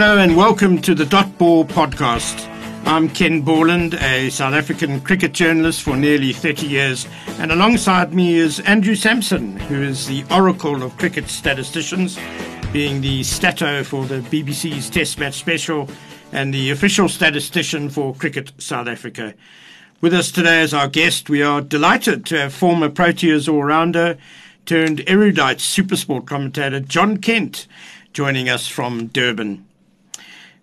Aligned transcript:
Hello 0.00 0.16
and 0.16 0.34
welcome 0.34 0.80
to 0.80 0.94
the 0.94 1.04
Dot 1.04 1.36
Ball 1.36 1.62
podcast. 1.62 2.48
I'm 2.86 3.06
Ken 3.10 3.42
Borland, 3.42 3.92
a 3.92 4.30
South 4.30 4.54
African 4.54 5.02
cricket 5.02 5.32
journalist 5.32 5.82
for 5.82 5.94
nearly 5.94 6.32
30 6.32 6.66
years, 6.66 7.06
and 7.38 7.52
alongside 7.52 8.14
me 8.14 8.36
is 8.36 8.60
Andrew 8.60 8.94
Samson, 8.94 9.58
who 9.58 9.82
is 9.82 10.06
the 10.06 10.24
oracle 10.30 10.82
of 10.82 10.96
cricket 10.96 11.28
statisticians, 11.28 12.18
being 12.72 13.02
the 13.02 13.22
stato 13.24 13.84
for 13.84 14.06
the 14.06 14.20
BBC's 14.20 14.88
Test 14.88 15.18
Match 15.18 15.34
Special 15.34 15.86
and 16.32 16.54
the 16.54 16.70
official 16.70 17.06
statistician 17.06 17.90
for 17.90 18.14
Cricket 18.14 18.52
South 18.56 18.88
Africa. 18.88 19.34
With 20.00 20.14
us 20.14 20.32
today 20.32 20.62
as 20.62 20.72
our 20.72 20.88
guest, 20.88 21.28
we 21.28 21.42
are 21.42 21.60
delighted 21.60 22.24
to 22.24 22.38
have 22.38 22.54
former 22.54 22.88
Proteas 22.88 23.52
all-rounder 23.52 24.16
turned 24.64 25.04
erudite 25.06 25.58
supersport 25.58 26.24
commentator 26.24 26.80
John 26.80 27.18
Kent 27.18 27.66
joining 28.14 28.48
us 28.48 28.66
from 28.66 29.08
Durban. 29.08 29.66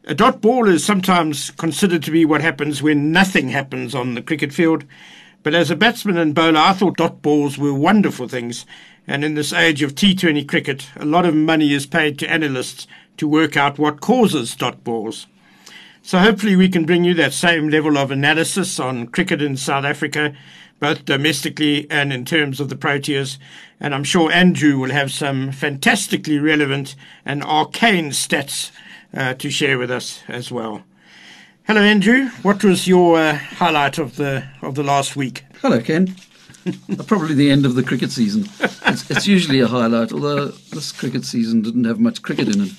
A 0.09 0.15
dot 0.15 0.39
ball 0.39 0.69
is 0.69 0.85
sometimes 0.85 1.51
considered 1.51 2.01
to 2.03 2.11
be 2.11 2.23
what 2.23 2.39
happens 2.39 2.81
when 2.81 3.11
nothing 3.11 3.49
happens 3.49 3.93
on 3.93 4.13
the 4.13 4.21
cricket 4.21 4.53
field. 4.53 4.85
But 5.43 5.53
as 5.53 5.69
a 5.69 5.75
batsman 5.75 6.15
and 6.17 6.33
bowler, 6.33 6.61
I 6.61 6.71
thought 6.71 6.95
dot 6.95 7.21
balls 7.21 7.57
were 7.57 7.73
wonderful 7.73 8.29
things. 8.29 8.65
And 9.05 9.25
in 9.25 9.33
this 9.33 9.51
age 9.51 9.81
of 9.81 9.95
T20 9.95 10.47
cricket, 10.47 10.87
a 10.95 11.03
lot 11.03 11.25
of 11.25 11.35
money 11.35 11.73
is 11.73 11.85
paid 11.85 12.17
to 12.19 12.31
analysts 12.31 12.87
to 13.17 13.27
work 13.27 13.57
out 13.57 13.77
what 13.77 13.99
causes 13.99 14.55
dot 14.55 14.81
balls. 14.85 15.27
So 16.03 16.19
hopefully 16.19 16.55
we 16.55 16.69
can 16.69 16.85
bring 16.85 17.03
you 17.03 17.13
that 17.15 17.33
same 17.33 17.67
level 17.67 17.97
of 17.97 18.09
analysis 18.09 18.79
on 18.79 19.07
cricket 19.07 19.41
in 19.41 19.57
South 19.57 19.83
Africa, 19.83 20.33
both 20.79 21.03
domestically 21.03 21.85
and 21.91 22.13
in 22.13 22.23
terms 22.23 22.61
of 22.61 22.69
the 22.69 22.77
Proteas. 22.77 23.37
And 23.77 23.93
I'm 23.93 24.05
sure 24.05 24.31
Andrew 24.31 24.77
will 24.79 24.91
have 24.91 25.11
some 25.11 25.51
fantastically 25.51 26.39
relevant 26.39 26.95
and 27.25 27.43
arcane 27.43 28.11
stats 28.11 28.71
uh, 29.13 29.33
to 29.35 29.49
share 29.49 29.77
with 29.77 29.91
us 29.91 30.23
as 30.27 30.51
well. 30.51 30.83
Hello, 31.65 31.81
Andrew. 31.81 32.29
What 32.43 32.63
was 32.63 32.87
your 32.87 33.19
uh, 33.19 33.35
highlight 33.35 33.97
of 33.97 34.15
the 34.15 34.47
of 34.61 34.75
the 34.75 34.83
last 34.83 35.15
week? 35.15 35.43
Hello, 35.61 35.81
Ken. 35.81 36.15
Probably 37.07 37.35
the 37.35 37.51
end 37.51 37.65
of 37.65 37.75
the 37.75 37.83
cricket 37.83 38.11
season. 38.11 38.47
It's, 38.85 39.09
it's, 39.09 39.27
usually 39.27 39.59
a 39.59 39.67
highlight, 39.67 40.11
although 40.11 40.47
this 40.47 40.91
cricket 40.91 41.25
season 41.25 41.61
didn't 41.61 41.85
have 41.85 41.99
much 41.99 42.21
cricket 42.21 42.53
in 42.53 42.61
it, 42.61 42.71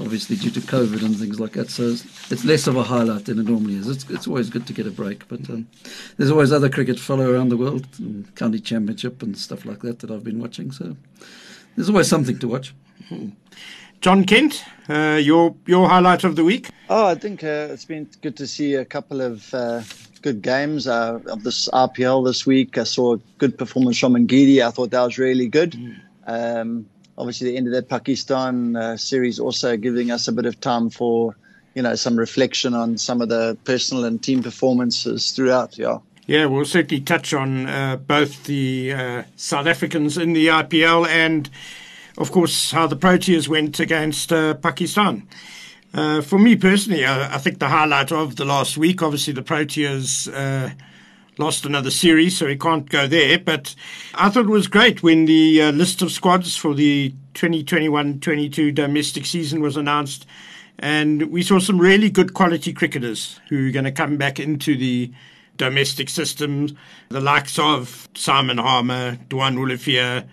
obviously 0.00 0.36
due 0.36 0.50
to 0.50 0.60
COVID 0.60 1.04
and 1.04 1.16
things 1.16 1.40
like 1.40 1.52
that. 1.52 1.70
So 1.70 1.84
it's, 1.90 2.32
it's 2.32 2.44
less 2.44 2.66
of 2.66 2.76
a 2.76 2.82
highlight 2.82 3.24
than 3.26 3.38
it 3.38 3.46
normally 3.46 3.76
is. 3.76 3.88
It's, 3.88 4.08
it's 4.10 4.26
always 4.26 4.50
good 4.50 4.66
to 4.66 4.72
get 4.72 4.86
a 4.86 4.90
break, 4.90 5.26
but 5.28 5.48
um, 5.50 5.68
there's 6.16 6.30
always 6.30 6.52
other 6.52 6.68
cricket 6.68 6.98
follow 6.98 7.32
around 7.32 7.48
the 7.48 7.56
world, 7.56 7.86
county 8.36 8.60
championship 8.60 9.22
and 9.22 9.36
stuff 9.36 9.64
like 9.64 9.80
that 9.80 10.00
that 10.00 10.10
I've 10.10 10.24
been 10.24 10.40
watching. 10.40 10.70
So 10.70 10.96
there's 11.76 11.88
always 11.88 12.08
something 12.08 12.38
to 12.38 12.48
watch. 12.48 12.74
John 14.02 14.24
Kent, 14.24 14.64
uh, 14.88 15.20
your 15.22 15.54
your 15.64 15.88
highlight 15.88 16.24
of 16.24 16.34
the 16.34 16.42
week? 16.42 16.70
Oh, 16.90 17.06
I 17.06 17.14
think 17.14 17.44
uh, 17.44 17.68
it's 17.70 17.84
been 17.84 18.08
good 18.20 18.36
to 18.38 18.48
see 18.48 18.74
a 18.74 18.84
couple 18.84 19.20
of 19.20 19.54
uh, 19.54 19.82
good 20.22 20.42
games 20.42 20.88
uh, 20.88 21.20
of 21.26 21.44
this 21.44 21.68
IPL 21.68 22.26
this 22.26 22.44
week. 22.44 22.76
I 22.78 22.82
saw 22.82 23.14
a 23.14 23.18
good 23.38 23.56
performance 23.56 24.00
from 24.00 24.14
Ngidi. 24.14 24.60
I 24.60 24.72
thought 24.72 24.90
that 24.90 25.04
was 25.04 25.18
really 25.18 25.46
good. 25.46 25.72
Mm. 25.74 26.00
Um, 26.26 26.86
obviously, 27.16 27.52
the 27.52 27.56
end 27.56 27.68
of 27.68 27.74
that 27.74 27.88
Pakistan 27.88 28.74
uh, 28.74 28.96
series 28.96 29.38
also 29.38 29.76
giving 29.76 30.10
us 30.10 30.26
a 30.26 30.32
bit 30.32 30.46
of 30.46 30.60
time 30.60 30.90
for 30.90 31.36
you 31.76 31.82
know 31.82 31.94
some 31.94 32.16
reflection 32.18 32.74
on 32.74 32.98
some 32.98 33.20
of 33.20 33.28
the 33.28 33.56
personal 33.62 34.04
and 34.04 34.20
team 34.20 34.42
performances 34.42 35.30
throughout. 35.30 35.78
Yeah. 35.78 35.98
Yeah, 36.26 36.46
we'll 36.46 36.64
certainly 36.64 37.02
touch 37.02 37.32
on 37.32 37.68
uh, 37.68 37.96
both 37.96 38.44
the 38.44 39.24
South 39.36 39.66
Africans 39.66 40.18
in 40.18 40.32
the 40.32 40.48
IPL 40.48 41.06
and 41.06 41.48
of 42.18 42.30
course, 42.30 42.70
how 42.70 42.86
the 42.86 42.96
Proteas 42.96 43.48
went 43.48 43.80
against 43.80 44.32
uh, 44.32 44.54
Pakistan. 44.54 45.26
Uh, 45.94 46.22
for 46.22 46.38
me 46.38 46.56
personally, 46.56 47.04
I, 47.04 47.34
I, 47.34 47.38
think 47.38 47.58
the 47.58 47.68
highlight 47.68 48.12
of 48.12 48.36
the 48.36 48.44
last 48.44 48.78
week, 48.78 49.02
obviously, 49.02 49.34
the 49.34 49.42
Proteas 49.42 50.32
uh, 50.32 50.72
lost 51.38 51.66
another 51.66 51.90
series, 51.90 52.36
so 52.38 52.46
he 52.46 52.56
can't 52.56 52.88
go 52.88 53.06
there. 53.06 53.38
But 53.38 53.74
I 54.14 54.30
thought 54.30 54.46
it 54.46 54.50
was 54.50 54.68
great 54.68 55.02
when 55.02 55.26
the 55.26 55.62
uh, 55.62 55.70
list 55.72 56.00
of 56.00 56.10
squads 56.10 56.56
for 56.56 56.74
the 56.74 57.14
2021 57.34 58.20
22 58.20 58.72
domestic 58.72 59.26
season 59.26 59.60
was 59.60 59.76
announced. 59.76 60.26
And 60.78 61.30
we 61.30 61.42
saw 61.42 61.58
some 61.58 61.78
really 61.78 62.10
good 62.10 62.34
quality 62.34 62.72
cricketers 62.72 63.38
who 63.48 63.68
are 63.68 63.72
going 63.72 63.84
to 63.84 63.92
come 63.92 64.16
back 64.16 64.40
into 64.40 64.76
the 64.76 65.12
domestic 65.56 66.08
system, 66.08 66.76
the 67.08 67.20
likes 67.20 67.58
of 67.58 68.08
Simon 68.14 68.58
Harmer, 68.58 69.18
Duanne 69.28 69.58
Olivier, 69.58 70.24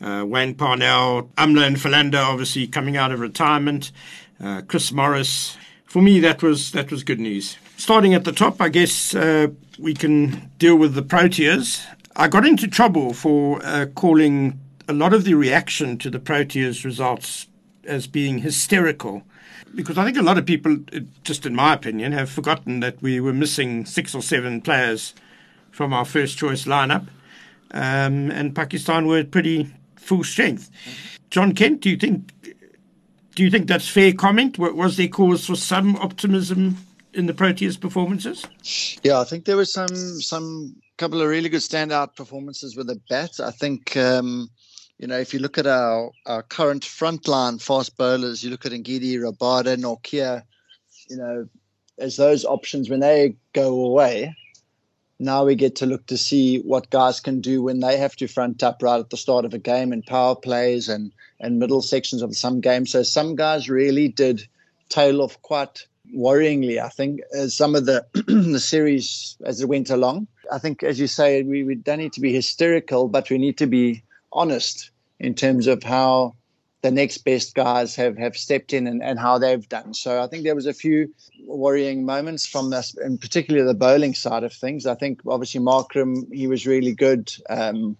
uh, 0.00 0.24
Wayne 0.26 0.54
Parnell, 0.54 1.30
Amla 1.36 1.66
and 1.66 1.80
Philander 1.80 2.18
obviously 2.18 2.66
coming 2.66 2.96
out 2.96 3.12
of 3.12 3.20
retirement, 3.20 3.92
uh, 4.42 4.62
Chris 4.66 4.92
Morris. 4.92 5.56
For 5.84 6.00
me, 6.00 6.20
that 6.20 6.42
was 6.42 6.72
that 6.72 6.90
was 6.90 7.02
good 7.04 7.20
news. 7.20 7.56
Starting 7.76 8.14
at 8.14 8.24
the 8.24 8.32
top, 8.32 8.60
I 8.60 8.68
guess 8.68 9.14
uh, 9.14 9.48
we 9.78 9.94
can 9.94 10.50
deal 10.58 10.76
with 10.76 10.94
the 10.94 11.02
Proteas. 11.02 11.84
I 12.16 12.28
got 12.28 12.46
into 12.46 12.68
trouble 12.68 13.12
for 13.12 13.60
uh, 13.64 13.86
calling 13.94 14.58
a 14.88 14.92
lot 14.92 15.12
of 15.12 15.24
the 15.24 15.34
reaction 15.34 15.98
to 15.98 16.10
the 16.10 16.18
Proteas 16.18 16.84
results 16.84 17.46
as 17.84 18.06
being 18.06 18.38
hysterical. 18.38 19.22
Because 19.74 19.96
I 19.96 20.04
think 20.04 20.16
a 20.16 20.22
lot 20.22 20.36
of 20.36 20.46
people, 20.46 20.78
just 21.22 21.46
in 21.46 21.54
my 21.54 21.74
opinion, 21.74 22.12
have 22.12 22.28
forgotten 22.28 22.80
that 22.80 23.00
we 23.00 23.20
were 23.20 23.32
missing 23.32 23.86
six 23.86 24.14
or 24.14 24.22
seven 24.22 24.60
players 24.60 25.14
from 25.70 25.92
our 25.92 26.04
first 26.04 26.36
choice 26.36 26.64
lineup. 26.64 27.06
Um, 27.70 28.30
and 28.32 28.54
Pakistan 28.54 29.06
were 29.06 29.22
pretty 29.22 29.72
full 30.00 30.24
strength. 30.24 30.70
John 31.30 31.54
Kent, 31.54 31.82
do 31.82 31.90
you 31.90 31.96
think 31.96 32.32
do 33.34 33.44
you 33.44 33.50
think 33.50 33.68
that's 33.68 33.88
fair 33.88 34.12
comment? 34.12 34.58
Was 34.58 34.96
there 34.96 35.08
cause 35.08 35.46
for 35.46 35.56
some 35.56 35.96
optimism 35.96 36.76
in 37.14 37.26
the 37.26 37.32
Proteas 37.32 37.80
performances? 37.80 38.44
Yeah, 39.02 39.20
I 39.20 39.24
think 39.24 39.44
there 39.44 39.56
was 39.56 39.72
some 39.72 40.20
some 40.20 40.76
couple 40.98 41.22
of 41.22 41.28
really 41.28 41.48
good 41.48 41.60
standout 41.60 42.16
performances 42.16 42.76
with 42.76 42.88
the 42.88 43.00
bat. 43.08 43.40
I 43.40 43.50
think 43.50 43.96
um, 43.96 44.50
you 44.98 45.06
know 45.06 45.18
if 45.18 45.32
you 45.32 45.40
look 45.40 45.58
at 45.58 45.66
our 45.66 46.10
our 46.26 46.42
current 46.42 46.82
frontline 46.82 47.62
fast 47.62 47.96
bowlers, 47.96 48.42
you 48.42 48.50
look 48.50 48.66
at 48.66 48.72
Ngidi, 48.72 49.14
Rabada, 49.14 49.76
Nortje, 49.76 50.42
you 51.08 51.16
know, 51.16 51.48
as 51.98 52.16
those 52.16 52.44
options 52.44 52.90
when 52.90 53.00
they 53.00 53.36
go 53.52 53.84
away, 53.84 54.34
now 55.20 55.44
we 55.44 55.54
get 55.54 55.76
to 55.76 55.86
look 55.86 56.06
to 56.06 56.16
see 56.16 56.60
what 56.60 56.88
guys 56.88 57.20
can 57.20 57.42
do 57.42 57.62
when 57.62 57.80
they 57.80 57.98
have 57.98 58.16
to 58.16 58.26
front 58.26 58.62
up 58.62 58.82
right 58.82 58.98
at 58.98 59.10
the 59.10 59.18
start 59.18 59.44
of 59.44 59.52
a 59.52 59.58
game 59.58 59.92
and 59.92 60.04
power 60.04 60.34
plays 60.34 60.88
and 60.88 61.12
and 61.38 61.58
middle 61.58 61.82
sections 61.82 62.22
of 62.22 62.34
some 62.36 62.60
games. 62.60 62.90
So 62.90 63.02
some 63.02 63.36
guys 63.36 63.68
really 63.68 64.08
did 64.08 64.48
tail 64.88 65.20
off 65.20 65.40
quite 65.42 65.86
worryingly. 66.14 66.82
I 66.82 66.88
think 66.88 67.20
as 67.34 67.54
some 67.54 67.74
of 67.74 67.84
the 67.84 68.06
the 68.26 68.58
series 68.58 69.36
as 69.44 69.60
it 69.60 69.68
went 69.68 69.90
along. 69.90 70.26
I 70.50 70.58
think, 70.58 70.82
as 70.82 70.98
you 70.98 71.06
say, 71.06 71.42
we, 71.42 71.62
we 71.62 71.76
don't 71.76 71.98
need 71.98 72.14
to 72.14 72.20
be 72.20 72.32
hysterical, 72.32 73.06
but 73.06 73.30
we 73.30 73.38
need 73.38 73.58
to 73.58 73.66
be 73.66 74.02
honest 74.32 74.90
in 75.20 75.34
terms 75.34 75.66
of 75.66 75.82
how 75.82 76.34
the 76.82 76.90
next 76.90 77.18
best 77.18 77.54
guys 77.54 77.94
have, 77.96 78.16
have 78.16 78.36
stepped 78.36 78.72
in 78.72 78.86
and, 78.86 79.02
and 79.02 79.18
how 79.18 79.38
they've 79.38 79.68
done. 79.68 79.92
So 79.92 80.22
I 80.22 80.26
think 80.26 80.44
there 80.44 80.54
was 80.54 80.66
a 80.66 80.72
few 80.72 81.12
worrying 81.44 82.06
moments 82.06 82.46
from 82.46 82.72
us, 82.72 82.96
and 82.96 83.20
particularly 83.20 83.66
the 83.66 83.74
bowling 83.74 84.14
side 84.14 84.44
of 84.44 84.52
things. 84.52 84.86
I 84.86 84.94
think 84.94 85.20
obviously 85.26 85.60
Markram, 85.60 86.32
he 86.32 86.46
was 86.46 86.66
really 86.66 86.92
good, 86.92 87.32
um, 87.50 87.96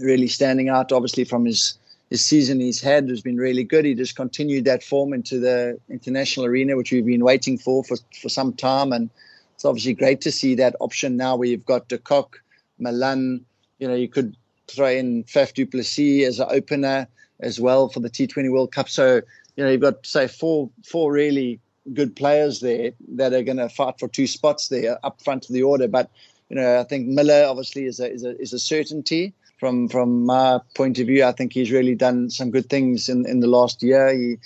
really 0.00 0.28
standing 0.28 0.68
out 0.68 0.92
obviously 0.92 1.24
from 1.24 1.44
his 1.44 1.78
his 2.10 2.24
season 2.24 2.58
he's 2.58 2.80
had 2.80 3.08
has 3.10 3.20
been 3.20 3.36
really 3.36 3.64
good. 3.64 3.84
He 3.84 3.94
just 3.94 4.16
continued 4.16 4.64
that 4.64 4.82
form 4.82 5.12
into 5.12 5.38
the 5.38 5.78
international 5.90 6.46
arena, 6.46 6.74
which 6.74 6.90
we've 6.90 7.04
been 7.04 7.24
waiting 7.24 7.58
for 7.58 7.84
for, 7.84 7.96
for 8.20 8.28
some 8.30 8.54
time. 8.54 8.92
And 8.92 9.10
it's 9.54 9.64
obviously 9.64 9.94
great 9.94 10.20
to 10.22 10.32
see 10.32 10.54
that 10.54 10.74
option 10.80 11.16
now 11.16 11.36
where 11.36 11.48
you've 11.48 11.66
got 11.66 11.88
De 11.88 11.98
Kock, 11.98 12.40
Malan, 12.78 13.44
you 13.78 13.88
know, 13.88 13.94
you 13.94 14.08
could 14.08 14.36
throw 14.68 14.88
in 14.88 15.24
Faf 15.24 15.52
du 15.52 15.66
Plessis 15.66 16.26
as 16.26 16.40
an 16.40 16.48
opener 16.50 17.08
as 17.40 17.60
well 17.60 17.88
for 17.88 18.00
the 18.00 18.10
T20 18.10 18.50
World 18.50 18.72
Cup. 18.72 18.88
So, 18.88 19.22
you 19.56 19.64
know, 19.64 19.70
you've 19.70 19.80
got, 19.80 20.06
say, 20.06 20.28
four 20.28 20.70
four 20.84 21.12
really 21.12 21.60
good 21.92 22.14
players 22.14 22.60
there 22.60 22.92
that 23.14 23.32
are 23.32 23.42
going 23.42 23.56
to 23.56 23.68
fight 23.68 23.98
for 23.98 24.08
two 24.08 24.26
spots 24.26 24.68
there 24.68 24.98
up 25.04 25.22
front 25.22 25.48
of 25.48 25.54
the 25.54 25.62
order. 25.62 25.88
But, 25.88 26.10
you 26.48 26.56
know, 26.56 26.78
I 26.80 26.84
think 26.84 27.06
Miller 27.06 27.46
obviously 27.46 27.84
is 27.84 28.00
a, 28.00 28.12
is 28.12 28.24
a, 28.24 28.40
is 28.40 28.52
a 28.52 28.58
certainty. 28.58 29.34
From 29.58 29.88
from 29.88 30.24
my 30.24 30.60
point 30.76 31.00
of 31.00 31.08
view, 31.08 31.24
I 31.24 31.32
think 31.32 31.52
he's 31.52 31.72
really 31.72 31.96
done 31.96 32.30
some 32.30 32.52
good 32.52 32.70
things 32.70 33.08
in, 33.08 33.26
in 33.28 33.40
the 33.40 33.48
last 33.48 33.82
year. 33.82 34.14
He, 34.14 34.36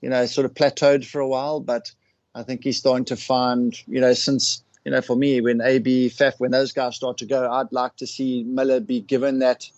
you 0.00 0.08
know, 0.08 0.24
sort 0.24 0.46
of 0.46 0.54
plateaued 0.54 1.04
for 1.04 1.20
a 1.20 1.28
while, 1.28 1.60
but 1.60 1.92
I 2.34 2.42
think 2.42 2.64
he's 2.64 2.78
starting 2.78 3.04
to 3.06 3.16
find, 3.16 3.76
you 3.86 4.00
know, 4.00 4.14
since 4.14 4.62
you 4.84 4.90
know, 4.90 5.00
for 5.00 5.16
me, 5.16 5.40
when 5.40 5.60
AB, 5.60 6.10
Faf, 6.10 6.34
when 6.38 6.50
those 6.50 6.72
guys 6.72 6.96
start 6.96 7.18
to 7.18 7.26
go, 7.26 7.50
I'd 7.50 7.70
like 7.72 7.96
to 7.96 8.06
see 8.06 8.42
Miller 8.44 8.80
be 8.80 9.00
given 9.00 9.38
that 9.38 9.68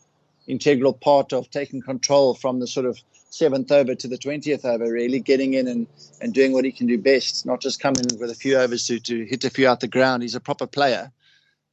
integral 0.47 0.93
part 0.93 1.33
of 1.33 1.51
taking 1.51 1.81
control 1.81 2.35
from 2.35 2.61
the 2.61 2.67
sort 2.67 2.87
of 2.87 2.99
seventh 3.31 3.73
over 3.73 3.95
to 3.95 4.09
the 4.09 4.19
20th 4.19 4.65
over, 4.65 4.85
really 4.85 5.21
getting 5.21 5.55
in 5.55 5.67
and, 5.67 5.87
and 6.21 6.33
doing 6.33 6.53
what 6.53 6.65
he 6.65 6.73
can 6.73 6.87
do 6.87 6.99
best, 6.99 7.45
not 7.45 7.61
just 7.61 7.81
coming 7.81 8.05
with 8.19 8.31
a 8.31 8.35
few 8.35 8.57
overs 8.57 8.87
to, 8.87 9.01
to 9.01 9.25
hit 9.25 9.45
a 9.45 9.51
few 9.51 9.69
out 9.69 9.81
the 9.81 9.89
ground. 9.89 10.23
He's 10.23 10.35
a 10.35 10.41
proper 10.41 10.67
player. 10.67 11.11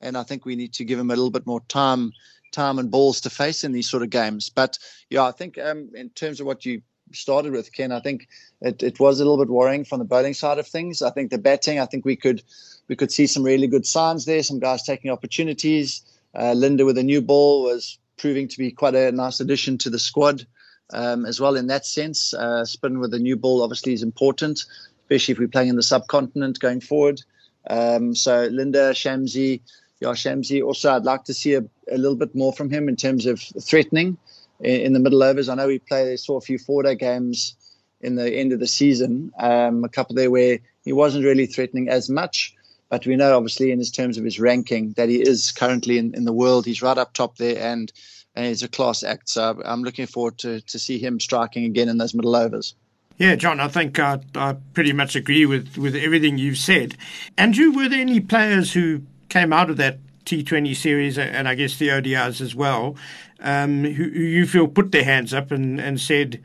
And 0.01 0.17
I 0.17 0.23
think 0.23 0.45
we 0.45 0.55
need 0.55 0.73
to 0.73 0.85
give 0.85 0.97
him 0.97 1.11
a 1.11 1.15
little 1.15 1.31
bit 1.31 1.45
more 1.45 1.61
time 1.61 2.13
time 2.51 2.79
and 2.79 2.91
balls 2.91 3.21
to 3.21 3.29
face 3.29 3.63
in 3.63 3.71
these 3.71 3.89
sort 3.89 4.03
of 4.03 4.09
games. 4.09 4.49
But 4.49 4.77
yeah, 5.09 5.23
I 5.23 5.31
think 5.31 5.57
um, 5.57 5.89
in 5.95 6.09
terms 6.09 6.41
of 6.41 6.45
what 6.45 6.65
you 6.65 6.81
started 7.15 7.51
with, 7.51 7.73
Ken. 7.73 7.91
I 7.91 7.99
think 7.99 8.27
it, 8.61 8.81
it 8.83 8.99
was 8.99 9.19
a 9.19 9.25
little 9.25 9.43
bit 9.43 9.51
worrying 9.51 9.83
from 9.83 9.99
the 9.99 10.05
bowling 10.05 10.33
side 10.33 10.59
of 10.59 10.67
things. 10.67 11.01
I 11.01 11.09
think 11.11 11.31
the 11.31 11.37
batting, 11.37 11.79
I 11.79 11.85
think 11.85 12.05
we 12.05 12.15
could 12.15 12.43
we 12.87 12.95
could 12.95 13.11
see 13.11 13.27
some 13.27 13.43
really 13.43 13.67
good 13.67 13.85
signs 13.85 14.25
there. 14.25 14.43
Some 14.43 14.59
guys 14.59 14.83
taking 14.83 15.11
opportunities. 15.11 16.01
Uh, 16.37 16.53
Linda 16.53 16.85
with 16.85 16.97
a 16.97 17.03
new 17.03 17.21
ball 17.21 17.63
was 17.63 17.97
proving 18.21 18.47
to 18.47 18.57
be 18.59 18.71
quite 18.71 18.93
a 18.93 19.11
nice 19.11 19.39
addition 19.39 19.79
to 19.79 19.89
the 19.89 19.97
squad 19.97 20.45
um, 20.93 21.25
as 21.25 21.41
well 21.41 21.55
in 21.55 21.67
that 21.67 21.85
sense. 21.85 22.33
Uh, 22.33 22.63
spin 22.63 22.99
with 22.99 23.13
a 23.15 23.19
new 23.19 23.35
ball 23.35 23.63
obviously 23.63 23.93
is 23.93 24.03
important, 24.03 24.63
especially 25.03 25.33
if 25.33 25.39
we're 25.39 25.47
playing 25.47 25.69
in 25.69 25.75
the 25.75 25.83
subcontinent 25.83 26.59
going 26.59 26.79
forward. 26.79 27.21
Um, 27.67 28.13
so 28.13 28.47
Linde, 28.47 28.93
Shamsi, 28.93 29.61
yeah, 29.99 30.09
Shamsi. 30.09 30.63
Also, 30.63 30.91
I'd 30.91 31.03
like 31.03 31.23
to 31.25 31.33
see 31.33 31.55
a, 31.55 31.63
a, 31.91 31.97
little 31.97 32.15
bit 32.15 32.35
more 32.35 32.53
from 32.53 32.69
him 32.69 32.87
in 32.87 32.95
terms 32.95 33.25
of 33.25 33.41
threatening 33.61 34.17
in, 34.59 34.81
in 34.81 34.93
the 34.93 34.99
middle 34.99 35.23
overs. 35.23 35.49
I 35.49 35.55
know 35.55 35.67
we 35.67 35.79
play 35.79 36.15
saw 36.17 36.37
a 36.37 36.41
few 36.41 36.59
four-day 36.59 36.95
games 36.95 37.55
in 38.01 38.15
the 38.15 38.31
end 38.31 38.51
of 38.53 38.59
the 38.59 38.67
season, 38.67 39.31
um, 39.39 39.83
a 39.83 39.89
couple 39.89 40.15
there 40.15 40.31
where 40.31 40.59
he 40.83 40.93
wasn't 40.93 41.25
really 41.25 41.45
threatening 41.45 41.89
as 41.89 42.09
much. 42.09 42.55
But 42.91 43.07
we 43.07 43.15
know, 43.15 43.37
obviously, 43.37 43.71
in 43.71 43.79
his 43.79 43.89
terms 43.89 44.17
of 44.17 44.25
his 44.25 44.37
ranking, 44.37 44.91
that 44.97 45.07
he 45.07 45.21
is 45.21 45.53
currently 45.53 45.97
in, 45.97 46.13
in 46.13 46.25
the 46.25 46.33
world. 46.33 46.65
He's 46.65 46.81
right 46.81 46.97
up 46.97 47.13
top 47.13 47.37
there, 47.37 47.57
and 47.57 47.91
and 48.35 48.45
he's 48.45 48.63
a 48.63 48.67
class 48.67 49.01
act. 49.01 49.29
So 49.29 49.61
I'm 49.63 49.81
looking 49.81 50.05
forward 50.05 50.37
to 50.39 50.59
to 50.59 50.77
see 50.77 50.99
him 50.99 51.19
striking 51.19 51.63
again 51.63 51.87
in 51.87 51.97
those 51.97 52.13
middle 52.13 52.35
overs. 52.35 52.75
Yeah, 53.17 53.35
John, 53.35 53.59
I 53.61 53.69
think 53.69 53.97
I, 53.97 54.19
I 54.35 54.57
pretty 54.73 54.93
much 54.93 55.15
agree 55.15 55.45
with, 55.45 55.77
with 55.77 55.95
everything 55.95 56.39
you've 56.39 56.57
said. 56.57 56.97
Andrew, 57.37 57.71
were 57.71 57.87
there 57.87 57.99
any 57.99 58.19
players 58.19 58.73
who 58.73 59.03
came 59.29 59.53
out 59.53 59.69
of 59.69 59.77
that 59.77 59.99
T20 60.25 60.75
series 60.75 61.19
and 61.19 61.47
I 61.47 61.53
guess 61.53 61.77
the 61.77 61.89
ODIs 61.89 62.41
as 62.41 62.55
well, 62.55 62.95
um, 63.39 63.83
who, 63.83 64.09
who 64.09 64.21
you 64.21 64.47
feel 64.47 64.67
put 64.67 64.91
their 64.91 65.03
hands 65.03 65.35
up 65.35 65.51
and, 65.51 65.79
and 65.79 66.01
said, 66.01 66.41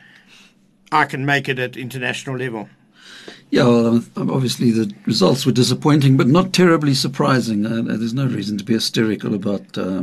I 0.93 1.07
can 1.07 1.25
make 1.25 1.49
it 1.49 1.59
at 1.59 1.79
international 1.79 2.37
level? 2.37 2.69
Yeah, 3.51 3.63
well, 3.65 3.87
um, 3.87 4.11
obviously 4.17 4.73
the 4.73 4.93
results 5.07 5.47
were 5.47 5.53
disappointing, 5.53 6.17
but 6.17 6.27
not 6.27 6.53
terribly 6.53 6.95
surprising. 6.95 7.65
Uh, 7.65 7.83
there's 7.83 8.13
no 8.13 8.27
reason 8.27 8.59
to 8.59 8.65
be 8.65 8.75
hysterical 8.75 9.35
about 9.35 9.79
uh, 9.79 10.03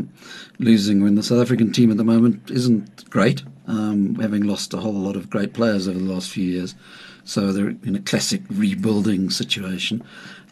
losing 0.59 1.03
when 1.03 1.15
the 1.15 1.23
South 1.23 1.41
African 1.41 1.73
team 1.73 1.91
at 1.91 1.97
the 1.97 2.05
moment 2.05 2.49
isn't 2.49 3.09
great, 3.09 3.43
um, 3.67 4.15
having 4.15 4.43
lost 4.43 4.73
a 4.73 4.77
whole 4.77 4.93
lot 4.93 5.17
of 5.17 5.29
great 5.29 5.53
players 5.53 5.89
over 5.89 5.99
the 5.99 6.13
last 6.13 6.29
few 6.29 6.45
years. 6.45 6.73
So 7.25 7.51
they're 7.51 7.75
in 7.83 7.97
a 7.97 8.01
classic 8.01 8.41
rebuilding 8.49 9.29
situation. 9.29 10.03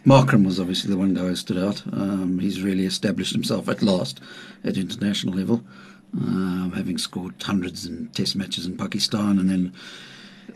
Markram 0.06 0.46
was 0.46 0.60
obviously 0.60 0.90
the 0.90 0.98
one 0.98 1.14
guy 1.14 1.22
who 1.22 1.36
stood 1.36 1.58
out. 1.58 1.82
Um, 1.94 2.40
he's 2.40 2.62
really 2.62 2.86
established 2.86 3.34
himself 3.34 3.70
at 3.70 3.82
last 3.82 4.20
at 4.66 4.78
international 4.78 5.34
level, 5.34 5.64
um, 6.18 6.74
having 6.76 6.98
scored 6.98 7.42
hundreds 7.42 7.86
in 7.86 8.08
test 8.10 8.36
matches 8.36 8.66
in 8.66 8.76
Pakistan 8.76 9.40
and 9.40 9.50
then 9.50 9.74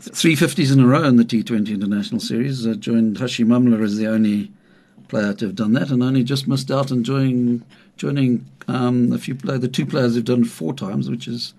three 0.00 0.36
fifties 0.36 0.70
in 0.70 0.80
a 0.80 0.86
row 0.86 1.04
in 1.04 1.16
the 1.16 1.24
T20 1.24 1.68
International 1.68 2.20
Series. 2.20 2.66
Uh, 2.66 2.74
joined 2.74 3.16
Hashim 3.16 3.46
Amla 3.46 3.82
as 3.82 3.96
the 3.96 4.06
only 4.06 4.50
player 5.08 5.34
to 5.34 5.46
have 5.46 5.54
done 5.54 5.72
that, 5.74 5.90
and 5.90 6.02
only 6.02 6.22
just 6.22 6.48
missed 6.48 6.70
out 6.70 6.90
on 6.92 7.04
joining 7.04 7.64
joining 7.96 8.44
um, 8.68 9.12
a 9.12 9.18
few 9.18 9.34
play, 9.34 9.58
the 9.58 9.68
two 9.68 9.86
players 9.86 10.14
who've 10.14 10.24
done 10.24 10.44
four 10.44 10.74
times, 10.74 11.08
which 11.08 11.26
is 11.26 11.54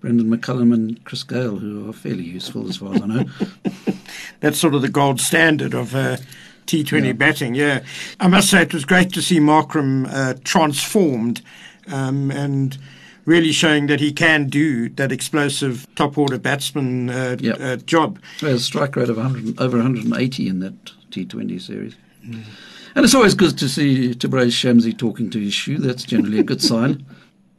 Brendan 0.00 0.28
McCullum 0.28 0.72
and 0.72 1.02
Chris 1.04 1.22
Gayle, 1.22 1.58
who 1.58 1.88
are 1.88 1.92
fairly 1.92 2.24
useful 2.24 2.68
as 2.68 2.76
far 2.76 2.94
as 2.94 3.02
I 3.02 3.06
know. 3.06 3.24
That's 4.40 4.58
sort 4.58 4.74
of 4.74 4.82
the 4.82 4.88
gold 4.88 5.20
standard 5.20 5.74
of. 5.74 5.94
Uh, 5.94 6.16
T20 6.66 7.06
yeah. 7.06 7.12
batting, 7.12 7.54
yeah. 7.54 7.84
I 8.18 8.26
must 8.26 8.50
say 8.50 8.62
it 8.62 8.74
was 8.74 8.84
great 8.84 9.12
to 9.12 9.22
see 9.22 9.38
Markram 9.38 10.12
uh, 10.12 10.34
transformed 10.42 11.40
um, 11.86 12.32
and 12.32 12.76
really 13.26 13.52
showing 13.52 13.88
that 13.88 14.00
he 14.00 14.12
can 14.12 14.46
do 14.48 14.88
that 14.90 15.12
explosive 15.12 15.86
top 15.94 16.16
order 16.16 16.38
batsman 16.38 17.10
uh, 17.10 17.36
yep. 17.38 17.60
uh, 17.60 17.76
job. 17.76 18.18
a 18.40 18.58
strike 18.58 18.96
rate 18.96 19.10
of 19.10 19.18
100, 19.18 19.60
over 19.60 19.76
180 19.76 20.48
in 20.48 20.60
that 20.60 20.92
T20 21.10 21.60
series. 21.60 21.94
Mm. 22.24 22.44
And 22.94 23.04
it's 23.04 23.14
always 23.14 23.34
good 23.34 23.58
to 23.58 23.68
see 23.68 24.14
Tabraiz 24.14 24.54
Shamsi 24.54 24.96
talking 24.96 25.28
to 25.30 25.38
his 25.38 25.52
shoe. 25.52 25.76
That's 25.76 26.04
generally 26.04 26.38
a 26.38 26.44
good 26.44 26.62
sign. 26.72 27.04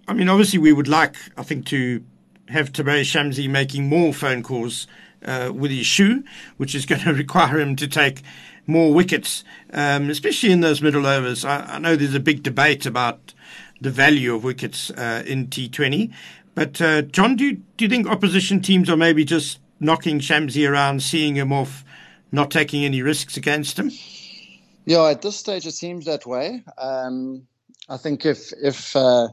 I 0.08 0.14
mean, 0.14 0.30
obviously, 0.30 0.58
we 0.58 0.74
would 0.74 0.88
like, 0.88 1.16
I 1.38 1.44
think, 1.44 1.66
to 1.68 2.04
have 2.48 2.72
Tabraiz 2.72 3.08
Shamsi 3.08 3.50
making 3.50 3.88
more 3.88 4.14
phone 4.14 4.42
calls 4.42 4.88
uh, 5.24 5.52
with 5.54 5.70
his 5.70 5.86
shoe, 5.86 6.24
which 6.56 6.74
is 6.74 6.86
going 6.88 7.02
to 7.02 7.14
require 7.14 7.60
him 7.60 7.76
to 7.76 7.88
take 7.88 8.22
more 8.66 8.94
wickets, 8.94 9.44
um, 9.74 10.10
especially 10.10 10.52
in 10.52 10.62
those 10.62 10.82
middle 10.82 11.06
overs. 11.06 11.46
I, 11.46 11.76
I, 11.76 11.80
know 11.80 11.96
there's 11.96 12.16
a 12.16 12.20
big 12.20 12.44
debate 12.44 12.86
about 12.86 13.34
the 13.82 13.92
value 13.92 14.36
of 14.36 14.44
wickets 14.44 14.90
uh, 14.92 15.24
in 15.26 15.48
T20. 15.48 16.14
But 16.56 16.82
uh, 16.82 17.04
John, 17.04 17.36
do 17.36 17.46
you, 17.46 17.62
do 17.78 17.86
you 17.86 17.90
think 17.90 18.08
opposition 18.08 18.62
teams 18.62 18.90
are 18.90 18.98
maybe 18.98 19.24
just 19.24 19.60
knocking 19.80 20.20
Shamsi 20.20 20.70
around, 20.70 21.04
seeing 21.04 21.36
him 21.36 21.54
off, 21.54 21.84
not 22.32 22.50
taking 22.50 22.84
any 22.84 23.02
risks 23.02 23.38
against 23.38 23.78
him? 23.78 23.92
Yeah, 24.86 25.04
at 25.10 25.22
this 25.22 25.36
stage 25.36 25.68
it 25.68 25.74
seems 25.74 26.06
that 26.06 26.26
way. 26.26 26.64
Um, 26.78 27.46
I 27.90 27.98
think 27.98 28.26
if 28.26 28.52
if 28.62 28.96
uh, 28.96 29.28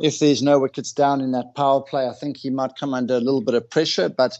if 0.00 0.18
there's 0.18 0.42
no 0.42 0.58
wickets 0.58 0.92
down 0.92 1.20
in 1.20 1.32
that 1.32 1.54
power 1.54 1.80
play, 1.80 2.08
I 2.08 2.12
think 2.12 2.36
he 2.36 2.50
might 2.50 2.76
come 2.78 2.92
under 2.92 3.14
a 3.14 3.20
little 3.20 3.40
bit 3.40 3.54
of 3.54 3.70
pressure. 3.70 4.08
But 4.08 4.36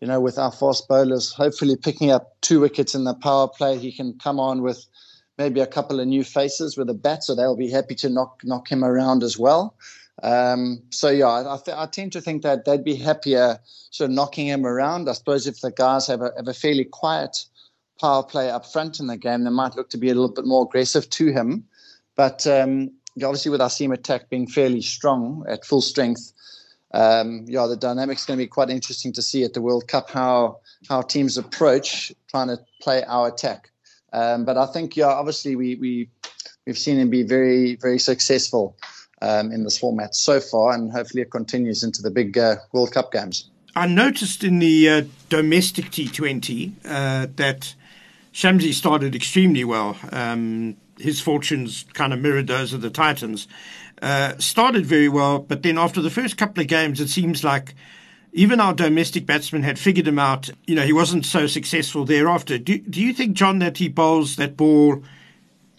you 0.00 0.08
know, 0.08 0.20
with 0.20 0.38
our 0.38 0.52
fast 0.52 0.88
bowlers 0.88 1.32
hopefully 1.32 1.76
picking 1.76 2.10
up 2.10 2.36
two 2.40 2.60
wickets 2.60 2.94
in 2.94 3.04
the 3.04 3.14
power 3.14 3.48
play, 3.48 3.76
he 3.78 3.92
can 3.92 4.14
come 4.18 4.38
on 4.40 4.62
with 4.62 4.86
maybe 5.38 5.60
a 5.60 5.66
couple 5.66 6.00
of 6.00 6.06
new 6.06 6.24
faces 6.24 6.76
with 6.76 6.88
a 6.90 6.94
bat, 6.94 7.24
so 7.24 7.34
they'll 7.34 7.56
be 7.56 7.70
happy 7.70 7.94
to 7.96 8.08
knock 8.08 8.40
knock 8.44 8.70
him 8.70 8.84
around 8.84 9.22
as 9.22 9.38
well. 9.38 9.74
Um, 10.22 10.82
so 10.90 11.10
yeah, 11.10 11.28
I, 11.28 11.58
th- 11.64 11.76
I, 11.76 11.86
tend 11.86 12.12
to 12.12 12.20
think 12.20 12.42
that 12.42 12.64
they'd 12.64 12.84
be 12.84 12.94
happier 12.94 13.58
sort 13.90 14.10
of 14.10 14.14
knocking 14.14 14.46
him 14.46 14.64
around. 14.64 15.08
I 15.08 15.12
suppose 15.12 15.46
if 15.46 15.60
the 15.60 15.72
guys 15.72 16.06
have 16.06 16.22
a, 16.22 16.30
have 16.36 16.46
a 16.46 16.54
fairly 16.54 16.84
quiet 16.84 17.44
power 18.00 18.22
play 18.22 18.48
up 18.48 18.64
front 18.64 19.00
in 19.00 19.08
the 19.08 19.16
game, 19.16 19.42
they 19.42 19.50
might 19.50 19.74
look 19.74 19.90
to 19.90 19.98
be 19.98 20.10
a 20.10 20.14
little 20.14 20.32
bit 20.32 20.46
more 20.46 20.64
aggressive 20.64 21.10
to 21.10 21.32
him. 21.32 21.64
But 22.14 22.46
um, 22.46 22.92
obviously, 23.16 23.50
with 23.50 23.60
our 23.60 23.70
seam 23.70 23.90
attack 23.90 24.30
being 24.30 24.46
fairly 24.46 24.82
strong 24.82 25.44
at 25.48 25.64
full 25.64 25.82
strength, 25.82 26.32
um, 26.92 27.44
yeah, 27.48 27.66
the 27.66 27.76
dynamic's 27.76 28.24
going 28.24 28.38
to 28.38 28.44
be 28.44 28.48
quite 28.48 28.70
interesting 28.70 29.12
to 29.14 29.22
see 29.22 29.42
at 29.42 29.52
the 29.52 29.60
World 29.60 29.88
Cup 29.88 30.10
how 30.10 30.60
how 30.88 31.02
teams 31.02 31.36
approach 31.36 32.12
trying 32.28 32.48
to 32.48 32.58
play 32.80 33.02
our 33.04 33.28
attack. 33.28 33.70
Um, 34.14 34.44
but 34.44 34.56
I 34.56 34.66
think, 34.66 34.96
yeah, 34.96 35.08
obviously 35.08 35.56
we 35.56 35.74
we 35.74 36.08
we've 36.66 36.78
seen 36.78 36.98
him 36.98 37.10
be 37.10 37.24
very 37.24 37.76
very 37.76 37.98
successful 37.98 38.76
um, 39.20 39.50
in 39.52 39.64
this 39.64 39.76
format 39.76 40.14
so 40.14 40.40
far, 40.40 40.72
and 40.72 40.92
hopefully 40.92 41.22
it 41.22 41.30
continues 41.30 41.82
into 41.82 42.00
the 42.00 42.10
big 42.10 42.38
uh, 42.38 42.56
World 42.72 42.92
Cup 42.92 43.12
games. 43.12 43.50
I 43.76 43.88
noticed 43.88 44.44
in 44.44 44.60
the 44.60 44.88
uh, 44.88 45.02
domestic 45.28 45.86
T20 45.86 46.72
uh, 46.84 47.26
that 47.34 47.74
Shamsi 48.32 48.72
started 48.72 49.16
extremely 49.16 49.64
well. 49.64 49.98
Um, 50.12 50.76
his 50.96 51.20
fortunes 51.20 51.84
kind 51.92 52.12
of 52.12 52.20
mirrored 52.20 52.46
those 52.46 52.72
of 52.72 52.82
the 52.82 52.90
Titans. 52.90 53.48
Uh, 54.00 54.36
started 54.38 54.86
very 54.86 55.08
well, 55.08 55.40
but 55.40 55.64
then 55.64 55.76
after 55.76 56.00
the 56.00 56.10
first 56.10 56.36
couple 56.36 56.60
of 56.60 56.68
games, 56.68 57.00
it 57.00 57.08
seems 57.08 57.42
like 57.42 57.74
even 58.34 58.58
our 58.58 58.74
domestic 58.74 59.26
batsmen 59.26 59.62
had 59.62 59.78
figured 59.78 60.08
him 60.08 60.18
out. 60.18 60.50
You 60.66 60.74
know, 60.74 60.82
he 60.82 60.92
wasn't 60.92 61.24
so 61.24 61.46
successful 61.46 62.04
thereafter. 62.04 62.58
Do, 62.58 62.78
do 62.78 63.00
you 63.00 63.12
think, 63.12 63.34
John, 63.34 63.60
that 63.60 63.78
he 63.78 63.88
bowls 63.88 64.34
that 64.36 64.56
ball 64.56 65.04